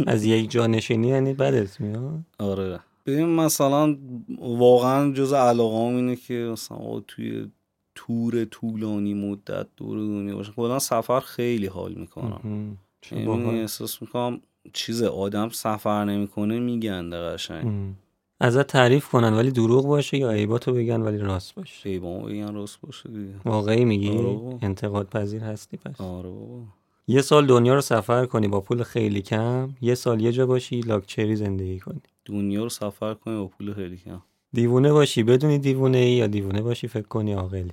از 0.08 0.26
یک 0.26 0.52
جا 0.52 0.68
نشینی 0.68 1.08
یعنی 1.08 1.34
بدت 1.34 1.82
میاد؟ 1.82 2.20
آره. 2.40 2.80
ببین 3.06 3.26
مثلا 3.26 3.98
واقعا 4.40 5.14
جز 5.14 5.34
علاقه 5.34 5.76
اینه 5.76 6.16
که 6.16 6.34
مثلا 6.34 7.00
توی 7.08 7.52
تور 7.96 8.46
طولانی 8.46 9.14
مدت 9.14 9.68
دور 9.78 9.98
دنیا 9.98 10.36
باشه. 10.36 10.52
کلا 10.52 10.80
سفر 10.80 11.20
خیلی 11.20 11.68
حال 11.68 11.94
می‌کنم. 11.94 12.78
یعنی. 13.12 13.60
احساس 13.60 14.02
می‌کنم 14.02 14.42
چیز 14.74 15.04
آدم 15.04 15.50
سفر 15.50 16.06
نمی‌کنه 16.06 16.60
میگنده 16.60 17.18
قشنگ. 17.18 17.94
ازت 18.40 18.68
تعریف 18.68 19.08
کنن 19.08 19.34
ولی 19.34 19.52
دروغ 19.52 19.88
باشه 19.88 20.18
یا 20.18 20.32
عیباتو 20.32 20.74
بگن 20.74 21.02
ولی 21.02 21.18
راست 21.18 21.56
باشه؟ 21.56 21.90
ایبان 21.90 22.26
بگن 22.26 22.54
راست 22.54 22.82
باشه 22.82 23.10
دیگه. 23.10 23.34
واقعی 23.46 23.86
میگی؟ 23.86 24.10
آره. 24.18 24.58
انتقاد 24.62 25.10
پذیر 25.10 25.44
هستی 25.44 25.78
پس. 25.78 26.02
آره 26.02 26.30
بابا. 26.30 26.60
یه 27.08 27.22
سال 27.22 27.46
دنیا 27.46 27.74
رو 27.76 27.82
سفر 27.82 28.26
کنی 28.26 28.48
با 28.48 28.62
پول 28.62 28.84
خیلی 28.84 29.22
کم 29.22 29.70
یه 29.82 29.96
سال 29.96 30.22
یه 30.22 30.32
جا 30.32 30.46
باشی 30.46 30.80
لاکچری 30.82 31.36
زندگی 31.36 31.80
کنی. 31.80 32.02
دنیا 32.26 32.64
رو 32.64 32.70
سفر 32.70 33.14
کنی 33.14 33.36
با 33.38 33.48
پول 33.48 33.74
خیلی 33.74 33.98
کم. 33.98 34.22
دیوونه 34.54 34.92
باشی 34.92 35.24
بدونی 35.24 35.58
دیوونه 35.60 35.98
ای 35.98 36.12
یا 36.12 36.28
دیوونه 36.28 36.62
باشی 36.62 36.88
فکر 36.88 37.08
کنی 37.08 37.34
عاقلی؟ 37.34 37.72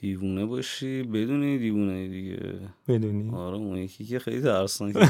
دیوونه 0.00 0.44
باشی 0.46 1.02
بدونی 1.02 1.58
دیوونه 1.58 2.08
دیگه. 2.08 2.52
بدونی. 2.88 3.30
آره 3.34 3.56
اون 3.56 3.76
یکی 3.78 4.04
که 4.04 4.18
خیلی 4.18 4.40
ترسناک 4.40 4.94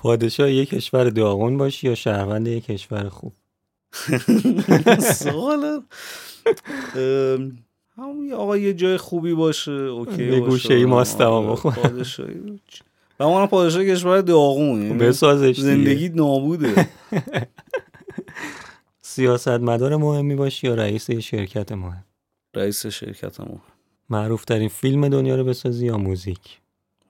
پادشاه 0.00 0.50
یه 0.50 0.66
کشور 0.66 1.04
داغون 1.10 1.56
باشی 1.56 1.86
یا 1.88 1.94
شهروند 1.94 2.48
یه 2.48 2.60
کشور 2.60 3.08
خوب 3.08 3.32
سوال 5.00 5.82
همون 7.96 8.32
آقا 8.32 8.56
یه 8.56 8.74
جای 8.74 8.96
خوبی 8.96 9.34
باشه 9.34 9.72
اوکی 9.72 10.24
یه 10.24 10.30
باشه. 10.30 10.40
گوشه 10.50 10.74
ای 10.74 10.84
ماستما 10.84 11.28
آره، 11.28 11.50
بخور. 11.50 11.72
پادشاهی 11.74 12.34
و 13.18 13.22
اونم 13.22 13.46
پادشاه 13.46 13.84
کشور 13.84 14.20
داغون 14.20 14.82
یعنی 14.82 14.94
بسازش. 14.98 15.60
زندگی 15.60 16.08
نابوده 16.08 16.88
سیاستمدار 19.02 19.96
مهمی 19.96 20.34
باشی 20.34 20.66
یا 20.66 20.74
رئیس 20.74 21.10
شرکت 21.10 21.72
مهم 21.72 22.04
رئیس 22.54 22.86
شرکت 22.86 23.40
ما 23.40 23.62
معروف 24.10 24.44
ترین 24.44 24.68
فیلم 24.68 25.08
دنیا 25.08 25.36
رو 25.36 25.44
بسازی 25.44 25.86
یا 25.86 25.98
موزیک 25.98 26.58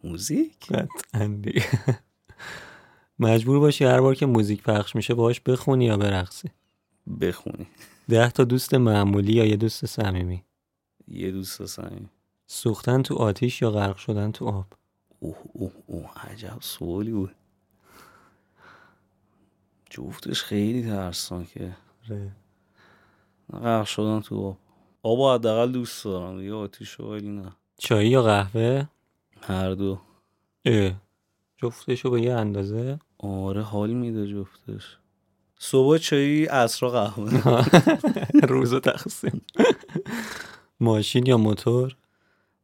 موزیک 0.05 0.66
قطعاً. 0.68 1.29
مجبور 3.20 3.61
باشی 3.61 3.85
هر 3.85 4.00
بار 4.00 4.14
که 4.14 4.26
موزیک 4.26 4.62
پخش 4.62 4.96
میشه 4.96 5.14
باهاش 5.14 5.40
بخونی 5.40 5.85
یا 5.85 5.96
برقصی؟ 5.96 6.50
بخونی. 7.20 7.66
ده 8.09 8.30
تا 8.30 8.44
دوست 8.44 8.74
معمولی 8.74 9.33
یا 9.33 9.44
یه 9.44 9.56
دوست 9.56 9.87
صمیمی؟ 9.87 10.44
یه 11.09 11.30
دوست 11.30 11.66
صمیم 11.66 12.11
سوختن 12.46 13.02
تو 13.02 13.14
آتیش 13.14 13.62
یا 13.62 13.70
غرق 13.70 13.96
شدن 13.96 14.33
تو 14.33 14.48
آب؟ 14.48 14.66
اوه 15.20 15.37
اوه 15.52 15.72
اوه 15.87 16.11
عجب 16.30 16.56
سوالی 16.61 17.12
بود. 17.12 17.35
جفتش 19.90 20.42
خیلی 20.42 20.83
ترسناکه 20.83 21.76
آره. 22.11 22.33
غرق 23.52 23.87
شدن 23.87 24.20
تو 24.20 24.46
آب. 24.46 24.56
آب 25.02 25.35
حداقل 25.38 25.72
دوست 25.72 26.04
دارم 26.04 26.38
دیگه 26.38 26.52
آتیش 26.52 27.00
ولی 27.00 27.28
نه. 27.28 27.52
چای 27.78 28.09
یا 28.09 28.22
قهوه؟ 28.22 28.88
هر 29.42 29.70
دو. 29.70 30.00
اه. 30.64 30.92
جفتشو 31.56 32.11
به 32.11 32.22
یه 32.22 32.35
اندازه؟ 32.35 32.98
آره 33.22 33.62
حال 33.62 33.90
میده 33.90 34.26
جفتش. 34.26 34.96
صبح 35.59 35.98
چایی 35.98 36.44
عصرا 36.44 36.90
قهوه. 36.90 37.64
روزو 38.48 38.80
تقسیم. 38.80 39.40
ماشین 40.80 41.26
یا 41.26 41.38
موتور؟ 41.38 41.96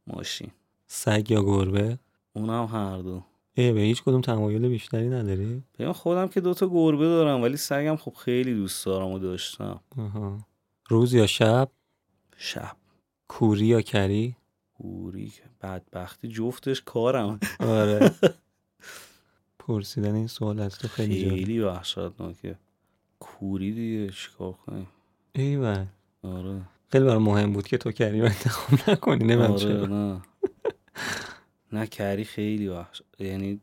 ماشین. 0.07 0.51
سگ 0.87 1.31
یا 1.31 1.42
گربه؟ 1.42 1.99
اونم 2.33 2.64
هر 2.64 2.99
دو. 2.99 3.23
اه 3.57 3.73
به 3.73 3.81
هیچ 3.81 4.03
کدوم 4.03 4.21
تمایل 4.21 4.69
بیشتری 4.69 5.09
نداری؟ 5.09 5.62
ببین 5.79 5.92
خودم 5.92 6.29
که 6.29 6.40
دوتا 6.40 6.69
گربه 6.69 7.05
دارم 7.05 7.42
ولی 7.42 7.57
سگم 7.57 7.97
خب 7.97 8.14
خیلی 8.14 8.55
دوست 8.55 8.87
دارم 8.87 9.07
و 9.09 9.19
داشتم. 9.19 9.81
آها. 9.99 10.38
روز 10.88 11.14
یا 11.14 11.27
شب؟ 11.27 11.69
شب. 12.37 12.77
کوری 13.29 13.66
یا 13.66 13.81
کری؟ 13.81 14.37
کوری 14.79 15.33
بدبختی 15.62 16.29
جفتش 16.29 16.83
کارم. 16.83 17.40
آره. 17.61 18.11
پرسیدن 19.67 20.15
این 20.15 20.27
سوال 20.27 20.61
از 20.61 20.79
تو 20.79 20.89
خیلی 20.89 21.23
جالب. 21.23 21.35
خیلی 21.35 21.61
وحشتناکه. 21.61 22.59
کوری 23.21 23.73
دیگه 23.73 24.13
چیکار 24.13 24.53
کنیم؟ 24.53 24.87
ایول. 25.33 25.85
آره. 26.23 26.63
خیلی 26.89 27.05
برای 27.05 27.19
مهم 27.19 27.53
بود 27.53 27.67
که 27.67 27.79
تو 27.79 27.93
کریم 27.93 28.25
انتخاب 28.25 28.91
نکنی 28.91 29.25
نمیم 29.25 29.41
آره 29.41 29.59
چرا. 29.59 29.87
نه. 29.87 30.23
نه 31.73 31.87
کری 31.87 32.25
خیلی 32.25 32.69
وحش 32.69 33.03
یعنی 33.19 33.61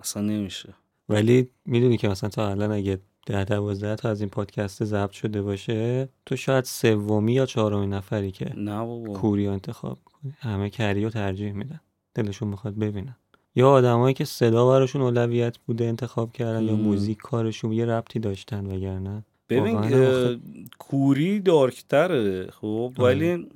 اصلا 0.00 0.22
نمیشه. 0.22 0.74
ولی 1.08 1.50
می‌دونی 1.64 1.96
که 1.96 2.08
مثلا 2.08 2.30
تا 2.30 2.50
الان 2.50 2.72
اگه 2.72 3.00
ده 3.26 3.44
دوازده 3.44 3.96
تا 3.96 4.10
از 4.10 4.20
این 4.20 4.30
پادکست 4.30 4.84
ضبط 4.84 5.10
شده 5.10 5.42
باشه 5.42 6.08
تو 6.26 6.36
شاید 6.36 6.64
سومی 6.64 7.32
یا 7.32 7.46
چهارمین 7.46 7.94
نفری 7.94 8.30
که 8.30 8.52
نه 8.56 8.84
بابا. 8.84 9.12
کوری 9.12 9.46
رو 9.46 9.52
انتخاب 9.52 9.98
کنی 10.04 10.34
همه 10.38 10.70
کری 10.70 11.04
رو 11.04 11.10
ترجیح 11.10 11.52
میدن. 11.52 11.80
دلشون 12.14 12.48
می‌خواد 12.48 12.74
ببینن. 12.74 13.16
یا 13.58 13.70
آدمایی 13.70 14.14
که 14.14 14.24
صدا 14.24 14.68
براشون 14.68 15.02
اولویت 15.02 15.58
بوده 15.58 15.84
انتخاب 15.84 16.32
کردن 16.32 16.64
یا. 16.64 16.76
موزیک 16.76 17.18
کارشون 17.18 17.72
یه 17.72 17.86
ربطی 17.86 18.18
داشتن 18.18 18.66
وگرنه 18.66 19.24
ببین 19.48 19.76
اه، 19.76 20.36
کوری 20.78 21.40
دارکتره 21.40 22.50
خب 22.50 22.92
آره. 22.98 23.04
ولی 23.04 23.46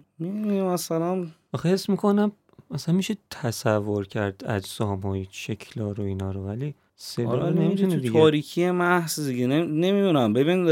مثلا 0.61 1.27
آخه 1.53 1.69
حس 1.69 1.89
می‌کنم 1.89 2.33
مثلا 2.71 2.95
میشه 2.95 3.17
تصور 3.31 4.07
کرد 4.07 4.45
اجسام 4.47 5.05
و 5.05 5.25
شکلا 5.31 5.93
رو 5.93 6.05
اینا 6.05 6.31
رو 6.31 6.41
ولی 6.41 6.75
صدا 6.97 7.29
آره 7.29 7.51
نمی‌تونه 7.51 7.95
تو 7.95 8.01
دیگه 8.01 8.13
تاریکی 8.13 8.71
محض 8.71 9.29
دیگه 9.29 9.47
نمی‌دونم 9.47 10.33
ببین 10.33 10.67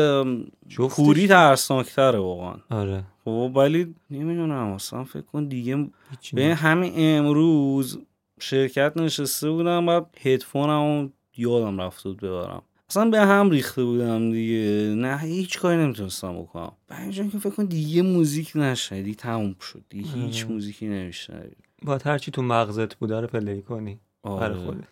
کوری 0.90 1.29
ترسناکتره 1.29 2.19
واقعا 2.19 2.55
آره 2.71 3.05
خب 3.25 3.53
ولی 3.57 3.95
نمی‌دونم 4.11 4.73
اصلا 4.73 5.05
فکر 5.05 5.23
کن 5.23 5.45
دیگه 5.45 5.88
نه. 6.33 6.55
همین 6.55 6.93
امروز 6.97 7.99
شرکت 8.40 8.92
نشسته 8.96 9.50
بودم 9.50 9.88
و 9.88 10.00
هدفونمو 10.20 11.09
یادم 11.37 11.81
رفته 11.81 12.09
بود 12.09 12.20
ببرم. 12.20 12.62
اصلا 12.88 13.11
به 13.11 13.20
هم 13.20 13.50
ریخته 13.50 13.85
بودم 13.85 14.33
دیگه. 14.33 14.94
نه 14.96 15.18
هیچ 15.18 15.59
کاری 15.59 15.76
نمی‌تونستم 15.76 16.42
بکنم. 16.42 16.72
اینجا 16.98 17.24
که 17.26 17.38
فکر 17.38 17.50
کن 17.50 17.64
دیگه 17.64 18.03
موزیک 18.03 18.53
نشنیدی 18.55 19.14
تموم 19.14 19.57
شد. 19.61 19.83
دیگه 19.88 20.11
هیچ 20.11 20.44
آره. 20.44 20.53
موزیکی 20.53 20.88
نمیشنوی. 20.88 21.50
باید 21.83 22.03
هرچی 22.07 22.31
تو 22.31 22.42
مغزت 22.42 22.94
بوده 22.94 23.20
رو 23.20 23.26
پلی 23.26 23.62
کنی. 23.62 24.00
برای 24.22 24.38
آره. 24.38 24.55
خودت. 24.55 24.85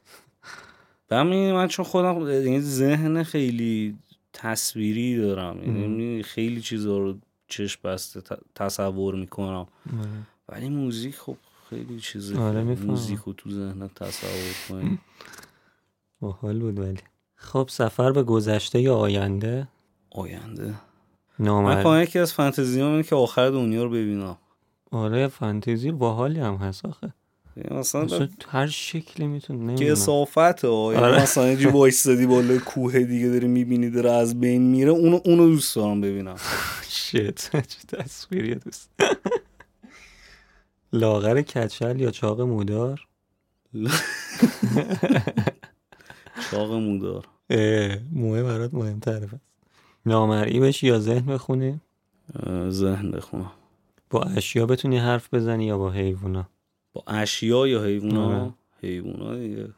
و 1.10 1.24
می‌دونی 1.24 1.52
من 1.52 1.68
چون 1.68 1.84
خودم 1.84 2.28
یعنی 2.28 2.60
ذهن 2.60 3.22
خیلی 3.22 3.96
تصویری 4.32 5.16
دارم. 5.16 5.62
یعنی 5.62 6.22
خیلی 6.22 6.60
چیزا 6.60 6.98
رو 6.98 7.18
چشم 7.48 7.80
بسته 7.84 8.36
تصور 8.54 9.14
می‌کنم. 9.14 9.66
آره. 9.98 10.08
ولی 10.48 10.68
موزیک 10.68 11.14
خب 11.14 11.36
خیلی 11.70 12.00
چیزه 12.00 12.38
آره،. 12.38 12.62
موزیک 12.62 13.18
رو 13.18 13.32
تو 13.32 13.50
ذهنت 13.50 13.94
تصور 13.94 14.54
کنی. 14.68 14.98
باحال 16.20 16.58
بود 16.58 16.78
ولی. 16.78 16.98
خب 17.34 17.66
سفر 17.70 18.12
به 18.12 18.22
گذشته 18.22 18.80
یا 18.80 18.96
آینده؟ 18.96 19.68
آینده. 20.10 20.66
من 21.38 21.46
نامرد 21.46 21.82
کلا 21.82 22.02
یکی 22.02 22.18
از 22.18 22.32
فانتزیام 22.32 22.90
اینه 22.90 23.02
که 23.02 23.16
آخر 23.16 23.50
دنیا 23.50 23.84
رو 23.84 23.90
ببینم. 23.90 24.36
آره 24.90 25.28
فانتزی 25.28 25.90
باحالی 25.90 26.40
هم 26.40 26.54
هست 26.54 26.84
آخه. 26.84 27.12
مثلا 27.70 28.04
مثلا 28.04 28.28
هر 28.48 28.66
شکلی 28.66 29.26
می‌تونه 29.26 29.74
که 29.74 29.92
اصافت 29.92 30.64
ها 30.64 30.92
یعنی 30.92 31.04
آره. 31.04 31.22
مثلا 31.22 31.44
اینجا 31.44 31.70
وایستادی 31.78 32.26
بالا 32.26 32.58
کوه 32.58 32.98
دیگه 32.98 33.28
داری 33.28 33.48
می‌بینی 33.48 33.90
داره 33.90 34.10
از 34.10 34.40
بین 34.40 34.62
میره 34.62 34.90
اونو 34.90 35.20
اونو 35.24 35.46
دوست 35.46 35.76
دارم 35.76 36.00
ببینم. 36.00 36.36
شت 36.88 37.50
چه 37.50 37.62
تصویری 37.88 38.54
دوست. 38.54 38.90
لاغر 40.92 41.42
کچل 41.42 42.00
یا 42.00 42.10
چاق 42.10 42.40
مودار؟ 42.40 43.06
چاق 46.50 46.72
مودار. 46.72 47.24
موه 48.12 48.42
برات 48.42 48.74
مهمتره 48.74 49.26
پس 49.26 49.38
نامرئی 50.06 50.60
بشی 50.60 50.86
یا 50.86 50.98
ذهن 50.98 51.26
بخونی؟ 51.26 51.80
ذهن 52.68 53.10
بخونم. 53.10 53.52
با 54.10 54.22
اشیا 54.22 54.66
بتونی 54.66 54.98
حرف 54.98 55.34
بزنی 55.34 55.66
یا 55.66 55.78
با 55.78 55.90
حیوونا؟ 55.90 56.48
با 56.92 57.04
اشیا 57.06 57.66
یا 57.66 57.78
آره. 57.78 57.88
حیوونا 57.88 58.54
حیوونا 58.82 59.36
دیگه 59.38 59.68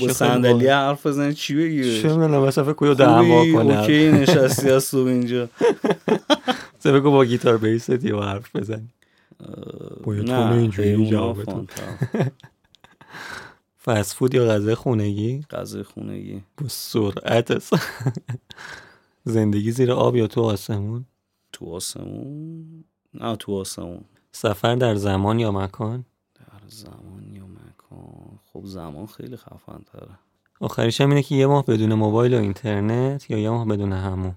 با 0.00 0.12
صندلی 0.12 0.66
حرف 0.66 1.06
بزنی 1.06 1.34
چی 1.34 1.54
بگی؟ 1.54 2.02
چه 2.02 2.08
می‌دونم 2.08 2.42
مثلا 2.42 2.64
فکر 2.64 2.72
کنی 2.72 2.94
دعوا؟ 2.94 3.52
کنه 3.52 3.80
اوکی 3.80 4.12
نشستی 4.12 4.70
از 4.70 4.84
صبح 4.84 5.08
اینجا. 5.08 5.48
فکر 6.80 7.00
با 7.00 7.24
گیتار 7.24 7.58
بیست 7.58 8.04
یا 8.04 8.22
حرف 8.22 8.56
بزنی. 8.56 8.88
با 10.04 10.14
یه 10.14 10.22
نه 10.22 10.52
اینجوری 10.52 11.10
جوابتون. 11.10 11.66
فانتر. 11.66 12.30
فست 13.84 14.14
فود 14.14 14.34
یا 14.34 14.44
غذای 14.46 14.74
خونگی؟ 14.74 15.42
غذای 15.50 15.82
خونگی. 15.82 16.42
با 16.58 16.68
سرعت 16.68 17.50
است. 17.50 17.72
زندگی 19.24 19.70
زیر 19.70 19.92
آب 19.92 20.16
یا 20.16 20.26
تو 20.26 20.42
آسمون؟ 20.42 21.04
تو 21.52 21.74
آسمون؟ 21.74 22.84
نه 23.14 23.36
تو 23.36 23.52
آسمون. 23.60 24.04
سفر 24.32 24.74
در 24.74 24.94
زمان 24.94 25.38
یا 25.38 25.52
مکان؟ 25.52 26.04
در 26.34 26.68
زمان 26.68 27.32
یا 27.32 27.46
مکان؟ 27.46 28.38
خب 28.52 28.64
زمان 28.64 29.06
خیلی 29.06 29.36
خفن 29.36 29.80
تره. 29.92 30.18
آخریش 30.60 31.00
هم 31.00 31.08
اینه 31.08 31.22
که 31.22 31.34
یه 31.34 31.46
ماه 31.46 31.64
بدون 31.64 31.94
موبایل 31.94 32.34
و 32.34 32.38
اینترنت 32.38 33.30
یا 33.30 33.38
یه 33.38 33.50
ماه 33.50 33.66
بدون 33.66 33.92
همون؟ 33.92 34.34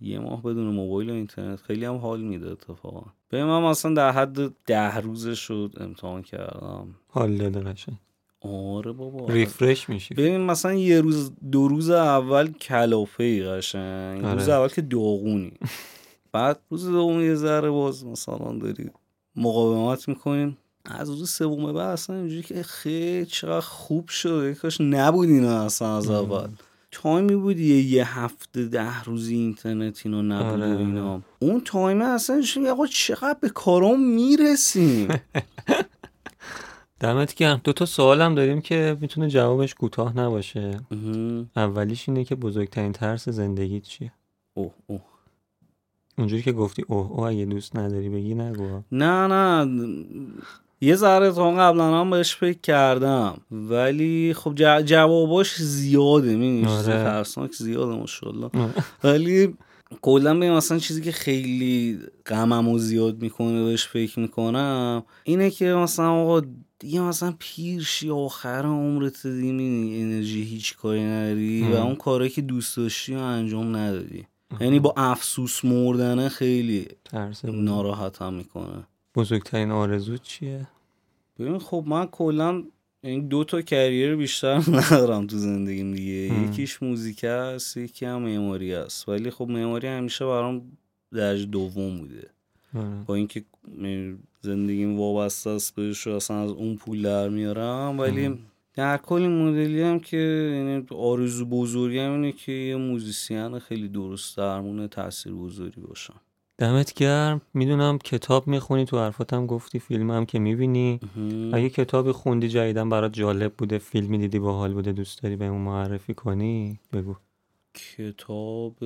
یه 0.00 0.18
ماه 0.18 0.42
بدون 0.42 0.74
موبایل 0.74 1.10
و 1.10 1.12
اینترنت 1.12 1.60
خیلی 1.60 1.84
هم 1.84 1.96
حال 1.96 2.20
میده 2.20 2.50
اتفاقا. 2.50 3.02
به 3.28 3.44
من 3.44 3.62
مثلا 3.62 3.94
در 3.94 4.10
حد 4.10 4.48
ده 4.66 4.96
روزه 4.96 5.34
شد 5.34 5.74
امتحان 5.80 6.22
کردم. 6.22 6.94
حال 7.08 7.36
داده 7.36 7.60
قشنگ. 7.60 7.96
آره 8.40 8.92
بابا. 8.92 9.26
ریفرش 9.32 9.88
میشی. 9.88 10.14
ببین 10.14 10.40
مثلا 10.40 10.74
یه 10.74 11.00
روز 11.00 11.32
دو 11.50 11.68
روز 11.68 11.90
اول 11.90 12.52
کلافه 12.52 13.24
ای 13.24 13.44
قشنگ. 13.44 14.24
آره. 14.24 14.34
روز 14.34 14.48
اول 14.48 14.68
که 14.68 14.82
داغونی. 14.82 15.52
بعد 16.32 16.60
روز 16.70 16.88
دوم 16.88 17.20
یه 17.20 17.34
ذره 17.34 17.70
باز 17.70 18.04
مثلا 18.04 18.58
داری 18.58 18.90
مقاومت 19.36 20.08
می‌کنین 20.08 20.56
از 20.84 21.10
روز 21.10 21.30
سوم 21.30 21.72
بعد 21.72 21.76
اصلا 21.76 22.16
اینجوری 22.16 22.42
که 22.42 22.62
خیلی 22.62 23.26
چقدر 23.26 23.60
خوب 23.60 24.08
شد 24.08 24.52
کاش 24.52 24.80
نبود 24.80 25.28
اینا 25.28 25.64
اصلا 25.64 25.96
از 25.96 26.10
اول. 26.10 26.48
تایمی 27.02 27.36
بود 27.36 27.58
یه, 27.58 27.82
یه 27.82 28.18
هفته 28.18 28.64
ده 28.64 29.02
روزی 29.04 29.34
اینترنت 29.34 30.06
اینو 30.06 30.22
نبود 30.22 30.60
آره. 30.60 30.78
اینا. 30.78 31.22
اون 31.38 31.62
تایمه 31.64 32.04
اصلا 32.04 32.36
اینجوری 32.36 32.68
آقا 32.68 32.86
چقدر 32.86 33.38
به 33.40 33.48
کارام 33.48 34.00
می‌رسیم؟ 34.00 35.08
دمت 37.00 37.34
گرم. 37.34 37.60
دو 37.64 37.72
تا 37.72 37.86
سوالم 37.86 38.34
داریم 38.34 38.60
که 38.60 38.96
می‌تونه 39.00 39.28
جوابش 39.28 39.74
کوتاه 39.74 40.16
نباشه. 40.16 40.80
اولیش 41.56 42.08
اینه 42.08 42.24
که 42.24 42.34
بزرگترین 42.34 42.92
ترس 42.92 43.28
زندگی 43.28 43.80
چیه؟ 43.80 44.12
اوه 44.54 44.72
اوه. 44.86 45.00
اونجوری 46.18 46.42
که 46.42 46.52
گفتی 46.52 46.84
اوه 46.88 47.10
اوه 47.10 47.28
اگه 47.28 47.44
دوست 47.44 47.76
نداری 47.76 48.08
بگی 48.08 48.34
نگو. 48.34 48.82
نه 48.92 49.26
نه. 49.26 49.66
یه 50.80 50.94
ذره 50.96 51.32
تا 51.32 51.50
قبلا 51.50 52.00
هم 52.00 52.10
بهش 52.10 52.36
فکر 52.36 52.58
کردم. 52.62 53.40
ولی 53.50 54.34
خب 54.34 54.54
ج- 54.54 54.84
جواباش 54.84 55.54
زیاده 55.56 56.36
می‌دونی؟ 56.36 56.66
آره. 56.66 56.84
ترسناک 56.84 57.52
زیاده 57.52 57.96
ماشاءالله. 57.96 58.50
ولی 59.04 59.54
کلا 60.02 60.38
بگم 60.38 60.52
مثلا 60.52 60.78
چیزی 60.78 61.02
که 61.02 61.12
خیلی 61.12 61.98
غممو 62.26 62.78
زیاد 62.78 63.22
می‌کنه 63.22 63.64
بهش 63.64 63.86
فکر 63.86 64.20
می‌کنم 64.20 65.02
اینه 65.24 65.50
که 65.50 65.64
مثلا 65.64 66.10
آقا 66.10 66.42
دیگه 66.78 67.00
مثلا 67.00 67.34
پیر 67.38 67.82
شی 67.82 68.10
آخر 68.10 68.62
عمرت 68.62 69.26
دیگه 69.26 69.48
انرژی 70.02 70.42
هیچ 70.42 70.76
کاری 70.76 71.04
نداری 71.04 71.62
و. 71.62 71.76
اون 71.76 71.94
کاری 71.94 72.28
که 72.28 72.42
دوست 72.42 72.76
داشتی 72.76 73.14
رو 73.14 73.20
انجام 73.22 73.76
ندادی. 73.76 74.26
یعنی 74.60 74.80
با 74.80 74.94
افسوس 74.96 75.64
مردنه 75.64 76.28
خیلی 76.28 76.88
بود. 77.52 77.54
ناراحتم 77.64 78.34
می‌کنه. 78.34 78.86
بزرگترین 79.16 79.70
آرزو 79.70 80.16
چیه؟ 80.16 80.66
ببین 81.38 81.58
خب 81.58 81.84
من 81.86 82.06
کلا 82.06 82.64
این 83.02 83.28
دو 83.28 83.44
تا 83.44 83.62
کریر 83.62 84.16
بیشتر 84.16 84.62
ندارم 84.92 85.26
تو 85.26 85.38
زندگیم 85.38 85.94
دیگه. 85.94 86.34
هم. 86.34 86.44
یکیش 86.44 86.82
موزیک 86.82 87.24
است 87.24 87.76
یکی 87.76 88.06
هم 88.06 88.22
معماری 88.22 88.74
است. 88.74 89.08
ولی 89.08 89.30
خب 89.30 89.48
معماری 89.48 89.88
همیشه 89.88 90.24
برام 90.24 90.62
درجه 91.12 91.46
دوم 91.46 91.98
بوده. 91.98 92.30
آره. 92.74 93.04
با 93.06 93.14
اینکه 93.14 93.44
زندگیم 94.40 94.98
وابسته 94.98 95.50
است 95.50 95.74
بهش 95.74 96.06
و 96.06 96.10
اصلا 96.10 96.42
از 96.42 96.50
اون 96.50 96.76
پول 96.76 97.02
در 97.02 97.28
میارم 97.28 97.98
ولی 97.98 98.38
در 98.74 98.96
کل 98.96 99.14
این 99.14 99.48
مدلی 99.48 99.82
هم 99.82 100.00
که 100.00 100.16
یعنی 100.54 100.86
آرزو 100.90 101.46
بزرگی 101.46 101.98
هم 101.98 102.12
اینه 102.12 102.32
که 102.32 102.52
یه 102.52 102.76
موزیسین 102.76 103.58
خیلی 103.58 103.88
درست 103.88 104.36
درمونه 104.36 104.88
تاثیر 104.88 105.32
بزرگی 105.32 105.80
باشم 105.80 106.20
دمت 106.58 106.94
گرم. 106.94 107.40
می‌دونم 107.54 107.98
کتاب 107.98 108.46
می‌خونی 108.46 108.84
تو 108.84 108.98
حرفاتم 108.98 109.46
گفتی 109.46 109.78
فیلم 109.78 110.10
هم 110.10 110.26
که 110.26 110.38
می‌بینی. 110.38 111.00
اگه 111.52 111.70
کتابی 111.70 112.12
خوندی 112.12 112.48
جدیدن 112.48 112.88
برات 112.88 113.12
جالب 113.12 113.52
بوده 113.54 113.78
فیلمی 113.78 114.18
دیدی 114.18 114.38
باحال 114.38 114.74
بوده 114.74 114.92
دوست 114.92 115.22
داری 115.22 115.36
بهمون 115.36 115.60
معرفی 115.60 116.14
کنی 116.14 116.80
بگو. 116.92 117.16
کتاب 117.74 118.76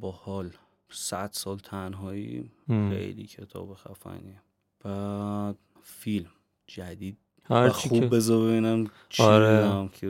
باحال. 0.00 0.50
صد 0.90 1.30
سال 1.32 1.58
تنهایی. 1.58 2.50
خیلی 2.68 3.26
کتاب 3.26 3.74
خفنیه. 3.74 4.42
بعد 4.84 5.56
فیلم 5.82 6.30
جدید. 6.66 7.16
هرچی 7.44 7.88
خوب 7.88 8.14
بذار 8.14 8.48
ببینم 8.48 8.86
چی 9.08 9.22
آره. 9.22 9.88
که 9.92 10.06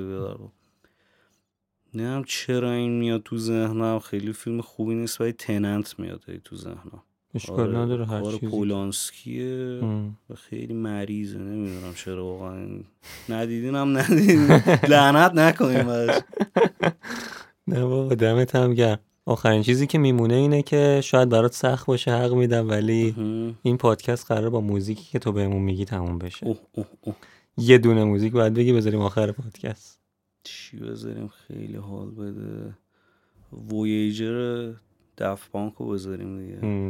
نمی‌دونم 1.94 2.24
چرا 2.26 2.72
این 2.72 2.98
میاد 2.98 3.22
تو 3.22 3.38
ذهنم. 3.38 3.98
خیلی 3.98 4.33
فیلم 4.33 4.61
خوبی 4.61 4.94
نیست 4.94 5.20
ولی 5.20 5.33
تننت 5.33 5.98
میاد 5.98 6.20
تو 6.44 6.57
ذهنم. 6.57 7.03
اشکال 7.35 7.76
نداره 7.76 8.07
هر 8.07 8.20
کار 8.20 8.33
چیزی. 8.33 8.46
پولانسکیه. 8.46 9.81
و 10.31 10.35
خیلی 10.35 10.74
مریضه 10.74 11.38
نمی‌دونم 11.38 11.94
چرا 11.94 12.24
واقعا. 12.24 12.66
ندیدین 13.29 13.74
هم 13.74 13.98
ندیدین 13.98 14.46
لعنت 14.88 15.35
نکنیم 15.35 15.87
بهش 15.87 16.20
نه 17.68 17.85
بابا 17.85 18.14
دمت 18.14 18.55
هم 18.55 18.74
گرم. 18.74 18.98
آخرین 19.26 19.62
چیزی 19.62 19.87
که 19.87 19.98
میمونه 19.98 20.35
اینه 20.35 20.62
که 20.62 21.00
شاید 21.05 21.29
برات 21.29 21.55
سخت 21.55 21.87
باشه 21.87 22.11
حق 22.11 22.33
میدم 22.33 22.68
ولی 22.68 23.14
این 23.62 23.76
پادکست 23.76 24.26
قرار 24.26 24.50
با 24.50 24.61
موزیکی 24.61 25.05
که 25.05 25.18
تو 25.18 25.33
بهمون 25.33 25.62
میگی 25.62 25.85
تموم 25.85 26.18
بشه. 26.18 26.46
اوه 26.46 26.59
اوه 26.72 26.87
اوه. 27.00 27.14
یه 27.57 27.79
دونه 27.79 28.05
موزیک 28.05 28.33
باید 28.33 28.55
بگی 28.55 28.72
بذاریم 28.72 29.00
آخر 29.00 29.33
پادکست. 29.33 30.00
چی 30.44 30.76
بذاریم؟ 30.76 31.31
خیلی 31.48 31.76
حال 31.76 32.11
بده. 32.11 32.74
وویجر 33.70 34.72
دف 35.18 35.48
پانک 35.48 35.74
رو 35.74 35.87
بذاریم 35.88 36.38
دیگه. 36.38 36.88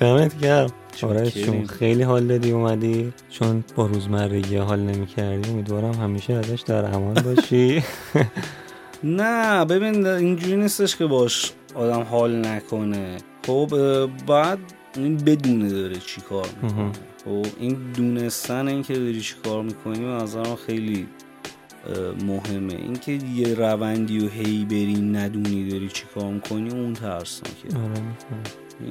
دمت 0.00 0.40
گرم. 0.40 0.72
آرش 1.02 1.34
چاکریم. 1.34 1.46
چون 1.46 1.66
خیلی 1.66 2.02
حال 2.02 2.26
دادی 2.26 2.50
اومدی. 2.50 3.12
چون 3.30 3.64
با 3.76 3.86
روزمرگی 3.86 4.56
حال 4.56 4.80
نمی‌کردی. 4.80 5.50
امیدوارم 5.50 5.94
همیشه 5.94 6.32
ازش 6.32 6.60
در 6.60 6.94
امان 6.94 7.14
باشی. 7.14 7.82
نه 9.04 9.64
ببین 9.64 10.06
اینجوری 10.06 10.56
نیستش 10.56 10.96
که 10.96 11.06
باش 11.06 11.52
آدم 11.74 12.02
حال 12.02 12.46
نکنه. 12.46 13.16
خب 13.46 13.68
باید 14.26 14.58
این 14.96 15.16
بدونه 15.16 15.68
داره 15.68 15.96
چی 15.96 16.20
کار 16.20 16.48
می‌کنه. 16.62 16.92
خب 17.24 17.46
این 17.58 17.92
دونستن 17.92 18.68
این 18.68 18.82
که 18.82 18.94
داری 18.94 19.20
چی 19.20 19.34
کار 19.44 19.62
می‌کنی 19.62 19.98
به 19.98 20.06
نظرم 20.06 20.56
خیلی 20.56 21.08
مهمه. 22.26 22.74
اینکه 22.74 23.12
یه 23.12 23.54
روندی 23.54 24.18
و 24.18 24.28
هی 24.28 24.64
بری 24.64 25.00
ندونی 25.00 25.68
داری 25.68 25.88
چی 25.88 26.04
کار 26.14 26.32
می‌کنی 26.32 26.70
اون 26.70 26.92
ترسناکه. 26.92 27.78
آره. 27.78 28.02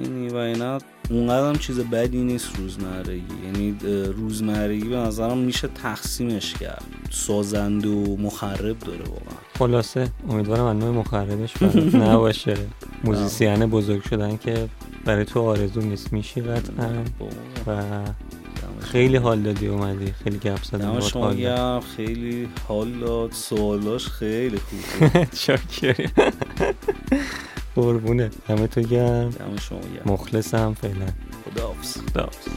یعنی 0.02 0.30
و 0.30 0.36
اینا 0.36 0.78
اونقدر 1.10 1.50
هم 1.50 1.56
چیز 1.56 1.80
بدی 1.80 2.24
نیست 2.24 2.56
روزمرگی. 2.58 3.24
یعنی 3.46 3.78
روزمرگی 4.12 4.90
به 4.90 4.96
نظرم 4.96 5.38
میشه 5.38 5.68
تقسیمش 5.68 6.54
کرد. 6.54 6.84
سازنده 7.10 7.90
و 7.90 8.18
مخرب 8.18 8.80
داره 8.80 9.04
واقعا. 9.04 9.38
خلاصه 9.60 10.08
امیدوارم 10.30 10.66
از 10.66 10.76
نوع 10.76 10.96
مخربش 10.96 11.62
نباشه. 11.94 12.58
موزیسین 13.04 13.66
بزرگ 13.66 14.04
شدن 14.04 14.38
که 14.38 14.70
برای 15.06 15.26
تو 15.26 15.42
آرزو 15.42 15.82
نیست. 15.82 16.14
میشی 16.14 16.42
قطعا. 16.42 16.90
و 17.68 17.82
خیلی 18.92 19.18
حال 19.18 19.42
دادی 19.42 19.68
اومدی. 19.68 20.12
خیلی 20.24 20.38
گپ 20.38 20.64
زدیم 20.64 20.80
دم 20.80 20.88
باهات 20.88 21.04
شما 21.10 21.82
خیلی 21.98 22.50
حال 22.68 22.92
داد. 22.92 23.32
سوالاش 23.32 24.08
خیلی 24.08 24.58
خوب 24.58 25.24
چاکری 25.34 26.10
قربونه 27.76 28.30
همه 28.48 28.68
تو 28.68 28.82
گرم. 28.82 29.32
شما 29.62 29.80
مخلصم 30.06 30.74
فعلا. 30.74 31.06
خداحافظ. 31.46 31.98
خداحافظ. 31.98 32.48